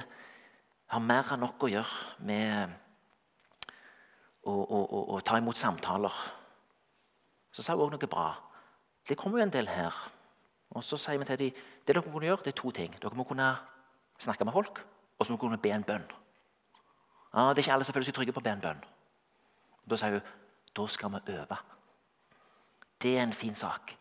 har 0.92 1.00
mer 1.00 1.34
enn 1.34 1.42
nok 1.42 1.64
å 1.64 1.70
gjøre 1.72 2.24
med 2.28 2.74
å, 4.44 4.54
å, 4.54 4.80
å, 4.82 5.02
å 5.16 5.20
ta 5.26 5.38
imot 5.40 5.58
samtaler. 5.58 6.16
Så 7.52 7.64
sa 7.64 7.76
hun 7.76 7.86
òg 7.86 7.94
noe 7.96 8.10
bra. 8.10 8.30
Det 9.08 9.18
kommer 9.18 9.40
jo 9.40 9.46
en 9.48 9.54
del 9.54 9.70
her. 9.70 9.96
Og 10.72 10.84
så 10.86 10.98
sier 11.00 11.20
vi 11.20 11.28
til 11.28 11.40
dem 11.46 11.62
det 11.82 11.96
dere 11.96 12.04
må 12.06 12.14
kunne 12.14 12.30
gjøre, 12.30 12.44
det 12.46 12.54
er 12.54 12.60
to 12.62 12.72
ting. 12.72 12.94
Dere 13.02 13.18
må 13.18 13.26
kunne 13.28 13.50
snakke 14.22 14.46
med 14.46 14.54
folk, 14.54 14.84
og 15.18 15.26
så 15.26 15.32
må 15.32 15.38
dere 15.38 15.46
kunne 15.48 15.62
be 15.62 15.74
en 15.76 15.88
bønn. 15.88 16.06
Ja, 17.34 17.50
Det 17.50 17.58
er 17.58 17.64
ikke 17.64 17.74
alle 17.74 17.88
som 17.88 17.96
føler 17.96 18.08
seg 18.08 18.16
trygge 18.16 18.36
på 18.36 18.44
å 18.44 18.46
be 18.46 18.54
en 18.54 18.64
bønn. 18.64 18.84
Da 19.90 19.98
sier 19.98 20.20
hun 20.20 20.38
da 20.72 20.86
skal 20.88 21.12
vi 21.12 21.34
øve. 21.34 21.58
Det 23.02 23.18
er 23.18 23.24
en 23.24 23.34
fin 23.34 23.56
sak. 23.56 23.96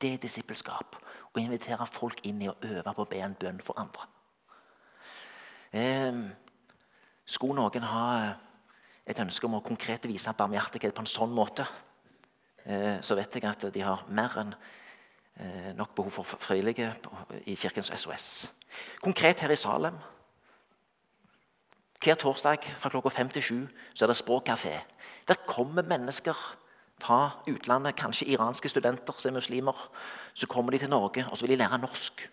Det 0.00 0.14
er 0.14 0.22
disippelskap 0.22 0.96
og 1.36 1.42
invitere 1.44 1.86
folk 1.92 2.22
inn 2.26 2.40
i 2.42 2.48
å 2.48 2.56
øve 2.64 2.94
på 2.94 3.04
å 3.04 3.10
be 3.10 3.20
en 3.20 3.36
bønn 3.36 3.60
for 3.64 3.78
andre. 3.80 4.08
Eh, 5.76 6.20
skulle 7.26 7.58
noen 7.58 7.88
ha 7.90 8.06
et 9.06 9.20
ønske 9.20 9.46
om 9.46 9.58
å 9.58 9.64
konkret 9.64 10.08
vise 10.08 10.32
barmhjertighet 10.32 10.94
på 10.96 11.04
en 11.04 11.10
sånn 11.10 11.34
måte, 11.36 11.66
eh, 12.64 12.98
så 13.02 13.14
vet 13.18 13.34
jeg 13.34 13.44
at 13.44 13.68
de 13.72 13.84
har 13.84 14.04
mer 14.08 14.38
enn 14.40 14.54
eh, 15.36 15.72
nok 15.76 15.94
behov 15.94 16.12
for 16.16 16.40
frivillige 16.40 16.94
i 17.46 17.56
Kirkens 17.56 17.92
SOS. 17.92 18.48
Konkret 19.02 19.40
her 19.40 19.52
i 19.52 19.56
Salem. 19.60 19.98
Hver 22.00 22.16
torsdag 22.16 22.64
fra 22.78 22.90
klokka 22.90 23.10
fem 23.10 23.28
til 23.28 23.42
sju 23.42 23.58
så 23.92 24.04
er 24.04 24.12
det 24.12 24.20
språkkafé. 24.20 24.78
Der 25.28 25.46
kommer 25.46 25.82
mennesker 25.82 26.36
fra 27.00 27.42
utlandet, 27.46 27.96
kanskje 27.98 28.28
iranske 28.32 28.70
studenter 28.72 29.14
som 29.18 29.30
er 29.30 29.38
muslimer. 29.40 29.76
Så 30.34 30.48
kommer 30.50 30.72
de 30.72 30.80
til 30.82 30.92
Norge 30.92 31.26
og 31.30 31.36
så 31.36 31.46
vil 31.46 31.56
de 31.56 31.62
lære 31.62 31.78
norsk. 31.82 32.24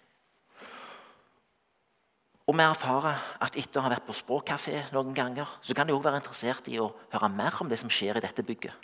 Og 2.47 2.57
vi 2.57 2.63
erfarer 2.63 3.19
at 3.43 3.55
etter 3.55 3.79
å 3.79 3.85
ha 3.85 3.91
vært 3.93 4.07
på 4.07 4.15
språkkafé 4.17 4.89
noen 4.91 5.13
ganger, 5.15 5.47
så 5.63 5.75
kan 5.75 5.87
de 5.87 5.95
òg 5.95 6.03
være 6.03 6.19
interessert 6.19 6.67
i 6.67 6.79
å 6.79 6.89
høre 7.13 7.29
mer 7.31 7.55
om 7.63 7.69
det 7.71 7.79
som 7.79 7.91
skjer 7.91 8.19
i 8.19 8.23
dette 8.23 8.43
bygget. 8.43 8.75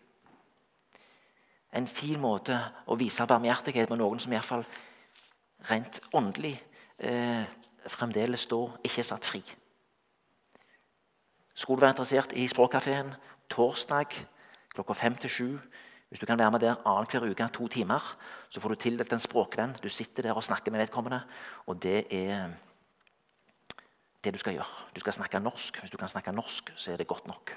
En 1.75 1.88
fin 1.88 2.17
måte 2.19 2.55
å 2.89 2.95
vise 2.97 3.27
barmhjertighet 3.27 3.91
med 3.91 3.99
noen 3.99 4.21
som 4.23 4.32
iallfall 4.34 4.63
rent 5.69 5.99
åndelig 6.15 6.55
eh, 6.97 7.43
fremdeles 7.86 8.47
da 8.49 8.61
ikke 8.80 9.03
er 9.03 9.09
satt 9.11 9.27
fri. 9.27 9.43
Skulle 11.53 11.82
du 11.82 11.84
være 11.84 11.97
interessert 11.97 12.34
i 12.39 12.47
Språkkafeen 12.47 13.11
torsdag 13.51 14.15
klokka 14.74 14.97
fem 14.97 15.15
til 15.20 15.30
sju 15.30 15.51
hvis 16.09 16.20
du 16.20 16.26
kan 16.26 16.39
være 16.39 16.51
med 16.51 16.59
der 16.59 16.80
annenhver 16.89 17.30
uke 17.30 17.47
to 17.53 17.67
timer, 17.67 18.01
så 18.49 18.59
får 18.59 18.70
du 18.70 18.76
tildelt 18.76 19.13
en 19.13 19.22
språkvenn. 19.22 19.76
Du 19.84 19.89
sitter 19.89 20.24
der 20.24 20.34
og 20.34 20.43
snakker 20.43 20.72
med 20.72 20.80
vedkommende, 20.80 21.22
og 21.67 21.84
det 21.84 22.07
er 22.09 22.49
det 24.24 24.34
du 24.34 24.39
skal 24.41 24.53
gjøre. 24.53 24.89
Du 24.95 24.99
skal 24.99 25.13
snakke 25.13 25.39
norsk. 25.39 25.80
Hvis 25.80 25.91
du 25.91 25.97
kan 25.97 26.09
snakke 26.09 26.32
norsk, 26.32 26.74
så 26.76 26.91
er 26.91 26.97
det 26.97 27.07
godt 27.07 27.28
nok. 27.28 27.53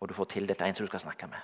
Og 0.00 0.08
du 0.08 0.14
får 0.14 0.24
tildelt 0.24 0.60
en 0.60 0.74
som 0.74 0.86
du 0.86 0.90
skal 0.90 1.00
snakke 1.00 1.26
med. 1.26 1.40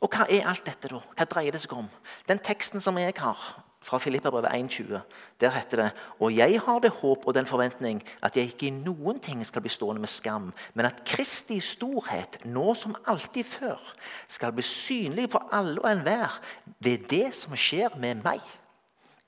Og 0.00 0.08
hva 0.08 0.24
er 0.30 0.48
alt 0.48 0.64
dette, 0.64 0.88
da? 0.88 1.02
Hva 1.12 1.24
dreier 1.28 1.52
det 1.52 1.60
seg 1.60 1.76
om? 1.76 1.90
Den 2.28 2.38
teksten 2.38 2.80
som 2.80 2.98
jeg 2.98 3.12
har 3.18 3.38
fra 3.80 3.98
Filippabrevet 3.98 4.50
1,20, 4.52 4.98
der 5.40 5.50
heter 5.50 5.76
det 5.76 5.90
Og 6.18 6.36
jeg 6.36 6.60
har 6.60 6.78
det 6.78 6.90
håp 6.90 7.26
og 7.26 7.34
den 7.34 7.46
forventning 7.46 8.02
at 8.22 8.36
jeg 8.36 8.44
ikke 8.44 8.66
i 8.66 8.70
noen 8.70 9.20
ting 9.20 9.46
skal 9.46 9.62
bli 9.62 9.70
stående 9.70 10.00
med 10.00 10.08
skam, 10.08 10.52
men 10.74 10.86
at 10.86 11.04
Kristi 11.06 11.60
storhet, 11.60 12.44
nå 12.44 12.74
som 12.74 12.96
alltid 13.06 13.44
før, 13.44 13.94
skal 14.28 14.52
bli 14.52 14.62
synlig 14.62 15.30
for 15.30 15.48
alle 15.52 15.80
og 15.80 15.90
enhver 15.92 16.40
ved 16.78 17.06
det 17.10 17.34
som 17.34 17.56
skjer 17.56 17.96
med 17.96 18.24
meg, 18.24 18.42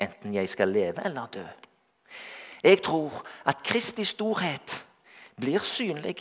enten 0.01 0.34
jeg 0.34 0.48
skal 0.48 0.68
leve 0.68 1.05
eller 1.05 1.30
dø. 1.32 1.46
Jeg 2.62 2.82
tror 2.82 3.22
at 3.46 3.62
Kristi 3.64 4.05
storhet 4.05 4.84
blir 5.40 5.62
synlig 5.64 6.18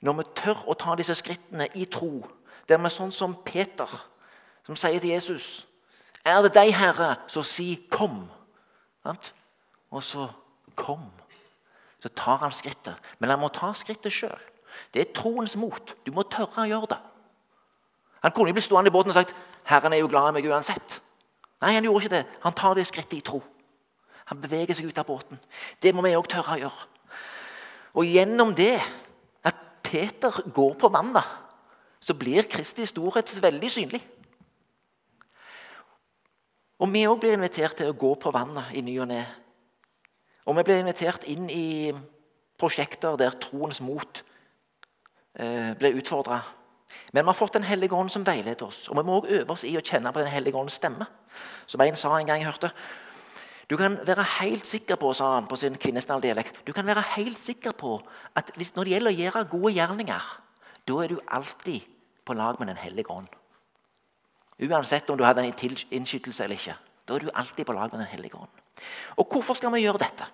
når 0.00 0.12
vi 0.12 0.24
tør 0.36 0.62
å 0.70 0.76
ta 0.78 0.94
disse 0.96 1.14
skrittene 1.18 1.66
i 1.74 1.84
tro, 1.90 2.22
der 2.68 2.78
vi 2.78 2.90
sånn 2.92 3.12
som 3.12 3.34
Peter, 3.44 3.88
som 4.64 4.76
sier 4.76 5.00
til 5.00 5.10
Jesus 5.10 5.67
er 6.24 6.42
det 6.42 6.54
deg, 6.54 6.74
Herre, 6.74 7.16
så 7.28 7.42
si 7.42 7.88
'kom'. 7.90 8.28
Og 9.90 10.02
så 10.02 10.28
'kom'. 10.76 11.10
Så 12.00 12.08
tar 12.08 12.36
han 12.36 12.52
skrittet. 12.52 12.96
Men 13.18 13.30
han 13.30 13.38
må 13.38 13.48
ta 13.48 13.72
skrittet 13.72 14.12
sjøl. 14.12 14.40
Det 14.94 15.00
er 15.00 15.12
troens 15.12 15.56
mot. 15.56 15.94
Du 16.06 16.12
må 16.12 16.22
tørre 16.22 16.62
å 16.62 16.68
gjøre 16.68 16.86
det. 16.90 16.98
Han 18.22 18.32
kunne 18.32 18.52
blitt 18.52 18.64
stående 18.64 18.88
i 18.88 18.92
båten 18.92 19.10
og 19.10 19.14
sagt 19.14 19.34
'Herren 19.64 19.92
er 19.92 19.96
jo 19.96 20.08
glad 20.08 20.28
i 20.28 20.32
meg 20.32 20.44
uansett'. 20.44 21.00
Nei, 21.60 21.72
han 21.72 21.84
gjorde 21.84 22.04
ikke 22.04 22.16
det. 22.16 22.26
Han 22.42 22.52
tar 22.52 22.74
det 22.74 22.86
skrittet 22.86 23.18
i 23.18 23.20
tro. 23.20 23.42
Han 24.24 24.40
beveger 24.40 24.74
seg 24.74 24.86
ut 24.86 24.98
av 24.98 25.06
båten. 25.06 25.38
Det 25.82 25.94
må 25.94 26.02
vi 26.02 26.16
òg 26.16 26.28
tørre 26.28 26.54
å 26.54 26.60
gjøre. 26.60 26.86
Og 27.94 28.04
gjennom 28.04 28.54
det, 28.54 28.82
at 29.44 29.54
Peter 29.82 30.30
går 30.54 30.74
på 30.74 30.90
vannet, 30.92 31.24
så 32.00 32.14
blir 32.14 32.42
Kristi 32.42 32.86
storhet 32.86 33.42
veldig 33.42 33.70
synlig. 33.70 34.02
Og 36.78 36.92
vi 36.92 37.06
òg 37.10 37.18
blir 37.22 37.34
invitert 37.34 37.80
til 37.80 37.90
å 37.90 37.96
gå 37.98 38.12
på 38.22 38.30
vannet 38.34 38.70
i 38.78 38.82
ny 38.86 38.94
og 39.02 39.08
ne. 39.10 39.22
Og 40.46 40.56
vi 40.56 40.64
blir 40.68 40.82
invitert 40.82 41.26
inn 41.28 41.48
i 41.50 41.90
prosjekter 42.58 43.18
der 43.18 43.34
troens 43.42 43.80
mot 43.84 44.22
eh, 45.38 45.74
blir 45.78 45.98
utfordra. 45.98 46.40
Men 47.12 47.24
vi 47.24 47.28
har 47.28 47.36
fått 47.36 47.58
Den 47.58 47.66
hellige 47.68 47.94
ånd 47.94 48.10
som 48.10 48.24
veileder 48.26 48.66
oss, 48.66 48.88
og 48.88 48.96
vi 48.96 49.04
må 49.04 49.18
også 49.18 49.34
øve 49.40 49.52
oss 49.52 49.64
i 49.64 49.76
å 49.76 49.84
kjenne 49.84 50.12
på 50.12 50.22
Den 50.22 50.32
hellige 50.32 50.56
ånds 50.56 50.78
stemme. 50.78 51.06
Som 51.66 51.82
en 51.84 51.96
sa 51.96 52.14
en 52.16 52.26
gang 52.26 52.42
jeg 52.42 52.48
hørte. 52.48 52.72
Du 53.68 53.76
kan 53.76 53.98
være 54.06 54.24
helt 54.38 54.66
sikker 54.66 54.96
på 54.96 55.12
sa 55.12 55.34
han 55.34 55.48
på 55.48 55.56
sin 55.56 55.76
kvinesdal-dialekt, 55.76 56.62
du 56.64 56.72
kan 56.72 56.86
være 56.86 57.04
helt 57.18 57.38
sikker 57.38 57.74
på 57.76 57.98
at 58.36 58.54
hvis, 58.56 58.72
når 58.76 58.84
det 58.84 58.92
gjelder 58.94 59.12
å 59.12 59.18
gjøre 59.18 59.48
gode 59.50 59.72
gjerninger, 59.76 60.30
da 60.88 61.02
er 61.04 61.12
du 61.12 61.20
alltid 61.28 61.84
på 62.24 62.32
lag 62.32 62.56
med 62.58 62.68
Den 62.72 62.80
hellige 62.80 63.12
ånd. 63.12 63.28
Uansett 64.58 65.10
om 65.10 65.18
du 65.18 65.24
hadde 65.24 65.44
en 65.44 65.76
innskytelse 65.90 66.44
eller 66.44 66.58
ikke. 66.58 66.76
Da 67.08 67.14
er 67.14 67.18
du 67.18 67.30
alltid 67.34 67.64
på 67.64 67.72
lag 67.72 67.90
med 67.92 68.00
Den 68.00 68.10
hellige 68.10 68.36
ånd. 68.36 68.62
Og 69.16 69.28
hvorfor 69.32 69.54
skal 69.54 69.72
vi 69.72 69.80
gjøre 69.80 69.98
dette? 69.98 70.24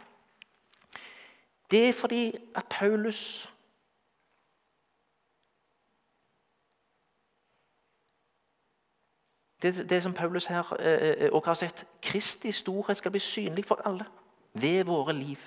Det 1.70 1.89
er 1.89 1.93
fordi 1.93 2.33
at 2.57 2.64
Paulus 2.70 3.51
Det, 9.62 9.89
det 9.89 10.03
som 10.03 10.12
Paulus 10.12 10.45
her 10.45 10.59
også 10.59 10.77
eh, 10.81 11.27
eh, 11.33 11.45
har 11.45 11.55
sett 11.55 11.85
Kristi 12.03 12.53
storhet 12.53 12.97
skal 12.97 13.11
bli 13.11 13.20
synlig 13.20 13.64
for 13.64 13.81
alle 13.85 14.05
ved 14.53 14.85
våre 14.85 15.12
liv 15.12 15.39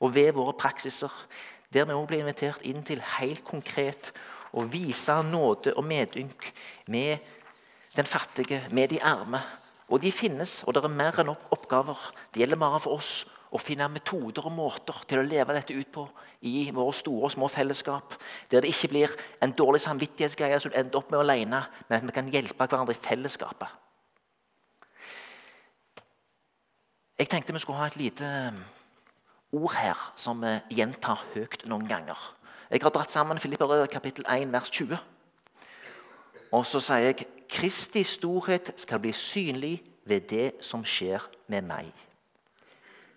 og 0.00 0.14
ved 0.14 0.32
våre 0.32 0.52
praksiser. 0.52 1.26
Der 1.72 1.84
vi 1.84 1.92
også 1.92 2.06
blir 2.06 2.18
invitert 2.18 2.60
inn 2.62 2.84
til 2.84 3.00
helt 3.18 3.44
konkret 3.44 4.12
å 4.52 4.64
vise 4.64 5.22
nåde 5.22 5.72
og 5.74 5.84
medynk 5.84 6.52
med 6.86 7.16
den 7.96 8.06
fattige, 8.06 8.62
med 8.70 8.88
de 8.92 9.02
arme. 9.02 9.40
Og 9.88 10.02
de 10.02 10.12
finnes, 10.12 10.62
og 10.66 10.74
det 10.74 10.82
er 10.84 10.92
mer 10.92 11.20
enn 11.22 11.30
oppgaver. 11.32 11.98
Det 12.34 12.42
gjelder 12.42 12.60
bare 12.60 12.80
for 12.82 12.98
oss 12.98 13.24
å 13.54 13.60
finne 13.62 13.86
metoder 13.88 14.48
og 14.48 14.54
måter 14.56 14.98
til 15.08 15.22
å 15.22 15.26
leve 15.26 15.54
dette 15.54 15.74
ut 15.74 15.90
på 15.94 16.04
i 16.46 16.68
våre 16.74 16.94
store 16.94 17.28
og 17.28 17.32
små 17.32 17.48
fellesskap. 17.48 18.16
Der 18.50 18.64
det 18.64 18.74
ikke 18.74 18.90
blir 18.92 19.16
en 19.42 19.54
dårlig 19.56 19.80
samvittighetsgreie 19.86 20.58
som 20.60 20.72
du 20.72 20.78
ender 20.78 20.98
opp 20.98 21.10
med 21.10 21.22
alene, 21.22 21.62
men 21.88 21.98
at 21.98 22.06
vi 22.06 22.16
kan 22.16 22.30
hjelpe 22.32 22.66
hverandre 22.66 22.96
i 22.96 23.02
fellesskapet. 23.08 23.82
Jeg 27.16 27.30
tenkte 27.32 27.54
vi 27.56 27.62
skulle 27.62 27.80
ha 27.80 27.86
et 27.88 27.96
lite 27.96 28.26
um, 28.52 28.58
ord 29.62 29.72
her 29.78 30.00
som 30.20 30.42
vi 30.42 30.58
gjentar 30.76 31.22
høyt 31.32 31.62
noen 31.64 31.86
ganger. 31.88 32.18
Jeg 32.68 32.82
har 32.82 32.92
dratt 32.92 33.14
sammen 33.14 33.40
Filipperød 33.40 33.86
kapittel 33.88 34.26
1, 34.28 34.50
vers 34.52 34.68
20. 34.74 34.98
Og 36.52 36.66
så 36.66 36.80
sier 36.80 37.10
jeg 37.10 37.26
Kristi 37.48 38.02
storhet 38.04 38.72
skal 38.76 39.00
bli 39.00 39.12
synlig 39.12 39.82
ved 40.04 40.20
det 40.30 40.52
som 40.60 40.84
skjer 40.84 41.22
med 41.48 41.62
meg. 41.62 41.92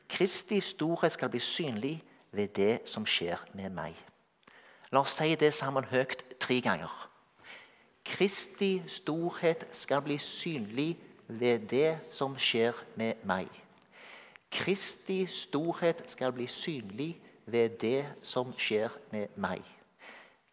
Kristi 0.10 0.60
storhet 0.62 1.14
skal 1.14 1.30
bli 1.30 1.40
synlig 1.40 2.04
ved 2.32 2.48
det 2.58 2.80
som 2.90 3.06
skjer 3.06 3.42
med 3.54 3.70
meg. 3.74 3.96
La 4.92 5.02
oss 5.02 5.18
si 5.18 5.36
det 5.38 5.54
sammen 5.54 5.86
høyt 5.90 6.24
tre 6.42 6.60
ganger. 6.62 6.94
Kristi 8.06 8.82
storhet 8.88 9.68
skal 9.72 10.02
bli 10.02 10.18
synlig 10.18 10.98
ved 11.28 11.68
det 11.70 12.00
som 12.12 12.38
skjer 12.38 12.78
med 12.98 13.22
meg. 13.24 13.50
Kristi 14.52 15.26
storhet 15.30 16.02
skal 16.10 16.34
bli 16.34 16.48
synlig 16.48 17.12
ved 17.46 17.78
det 17.82 18.06
som 18.22 18.54
skjer 18.58 18.94
med 19.12 19.28
meg. 19.38 19.62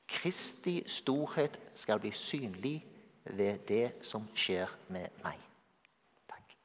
Kristi 0.09 0.83
storhet 0.87 1.57
skal 1.77 2.01
bli 2.01 2.12
synlig 2.16 2.77
ved 3.24 3.66
det 3.68 3.87
som 4.07 4.27
skjer 4.35 4.70
med 4.93 5.09
meg. 5.24 5.41
Takk. 6.31 6.57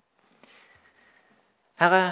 Herre, 1.82 2.04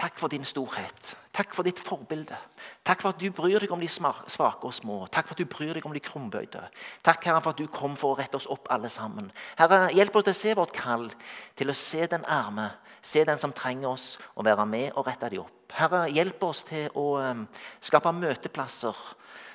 takk 0.00 0.18
for 0.18 0.32
din 0.32 0.44
storhet. 0.48 1.14
Takk 1.30 1.54
for 1.54 1.64
ditt 1.64 1.80
forbilde. 1.80 2.36
Takk 2.84 3.04
for 3.04 3.14
at 3.14 3.20
du 3.20 3.30
bryr 3.32 3.62
deg 3.62 3.72
om 3.72 3.80
de 3.80 3.88
svake 3.88 4.66
og 4.66 4.74
små. 4.74 5.04
Takk 5.12 5.28
for 5.28 5.36
at 5.36 5.42
du 5.42 5.48
bryr 5.48 5.76
deg 5.76 5.86
om 5.86 5.94
de 5.94 6.02
krumbøyde. 6.02 6.62
Takk 7.06 7.28
Herre, 7.28 7.42
for 7.44 7.54
at 7.54 7.60
du 7.60 7.70
kom 7.70 7.94
for 7.96 8.14
å 8.14 8.18
rette 8.18 8.40
oss 8.40 8.48
opp 8.50 8.68
alle 8.72 8.90
sammen. 8.92 9.30
Herre, 9.60 9.86
Hjelp 9.94 10.16
oss 10.16 10.26
til 10.26 10.34
å 10.34 10.40
se 10.40 10.56
vårt 10.58 10.74
kall, 10.76 11.08
til 11.56 11.70
å 11.70 11.76
se 11.76 12.08
den 12.10 12.26
arme, 12.26 12.70
se 13.00 13.24
den 13.24 13.38
som 13.40 13.54
trenger 13.56 13.94
oss, 13.94 14.10
og 14.34 14.44
være 14.48 14.66
med 14.66 14.90
og 14.96 15.06
rette 15.06 15.30
dem 15.30 15.44
opp. 15.44 15.56
Herre, 15.76 16.08
hjelp 16.10 16.42
oss 16.42 16.64
til 16.66 16.90
å 16.98 17.06
um, 17.22 17.46
skape 17.80 18.10
møteplasser 18.16 18.96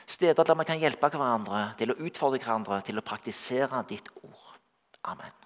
Steder 0.08 0.44
der 0.44 0.60
vi 0.60 0.68
kan 0.70 0.82
hjelpe 0.82 1.10
hverandre 1.10 1.64
til 1.80 1.92
å 1.94 1.98
utfordre 2.08 2.42
hverandre 2.42 2.82
til 2.86 3.02
å 3.02 3.06
praktisere 3.06 3.82
ditt 3.90 4.12
ord. 4.22 4.60
Amen. 5.06 5.45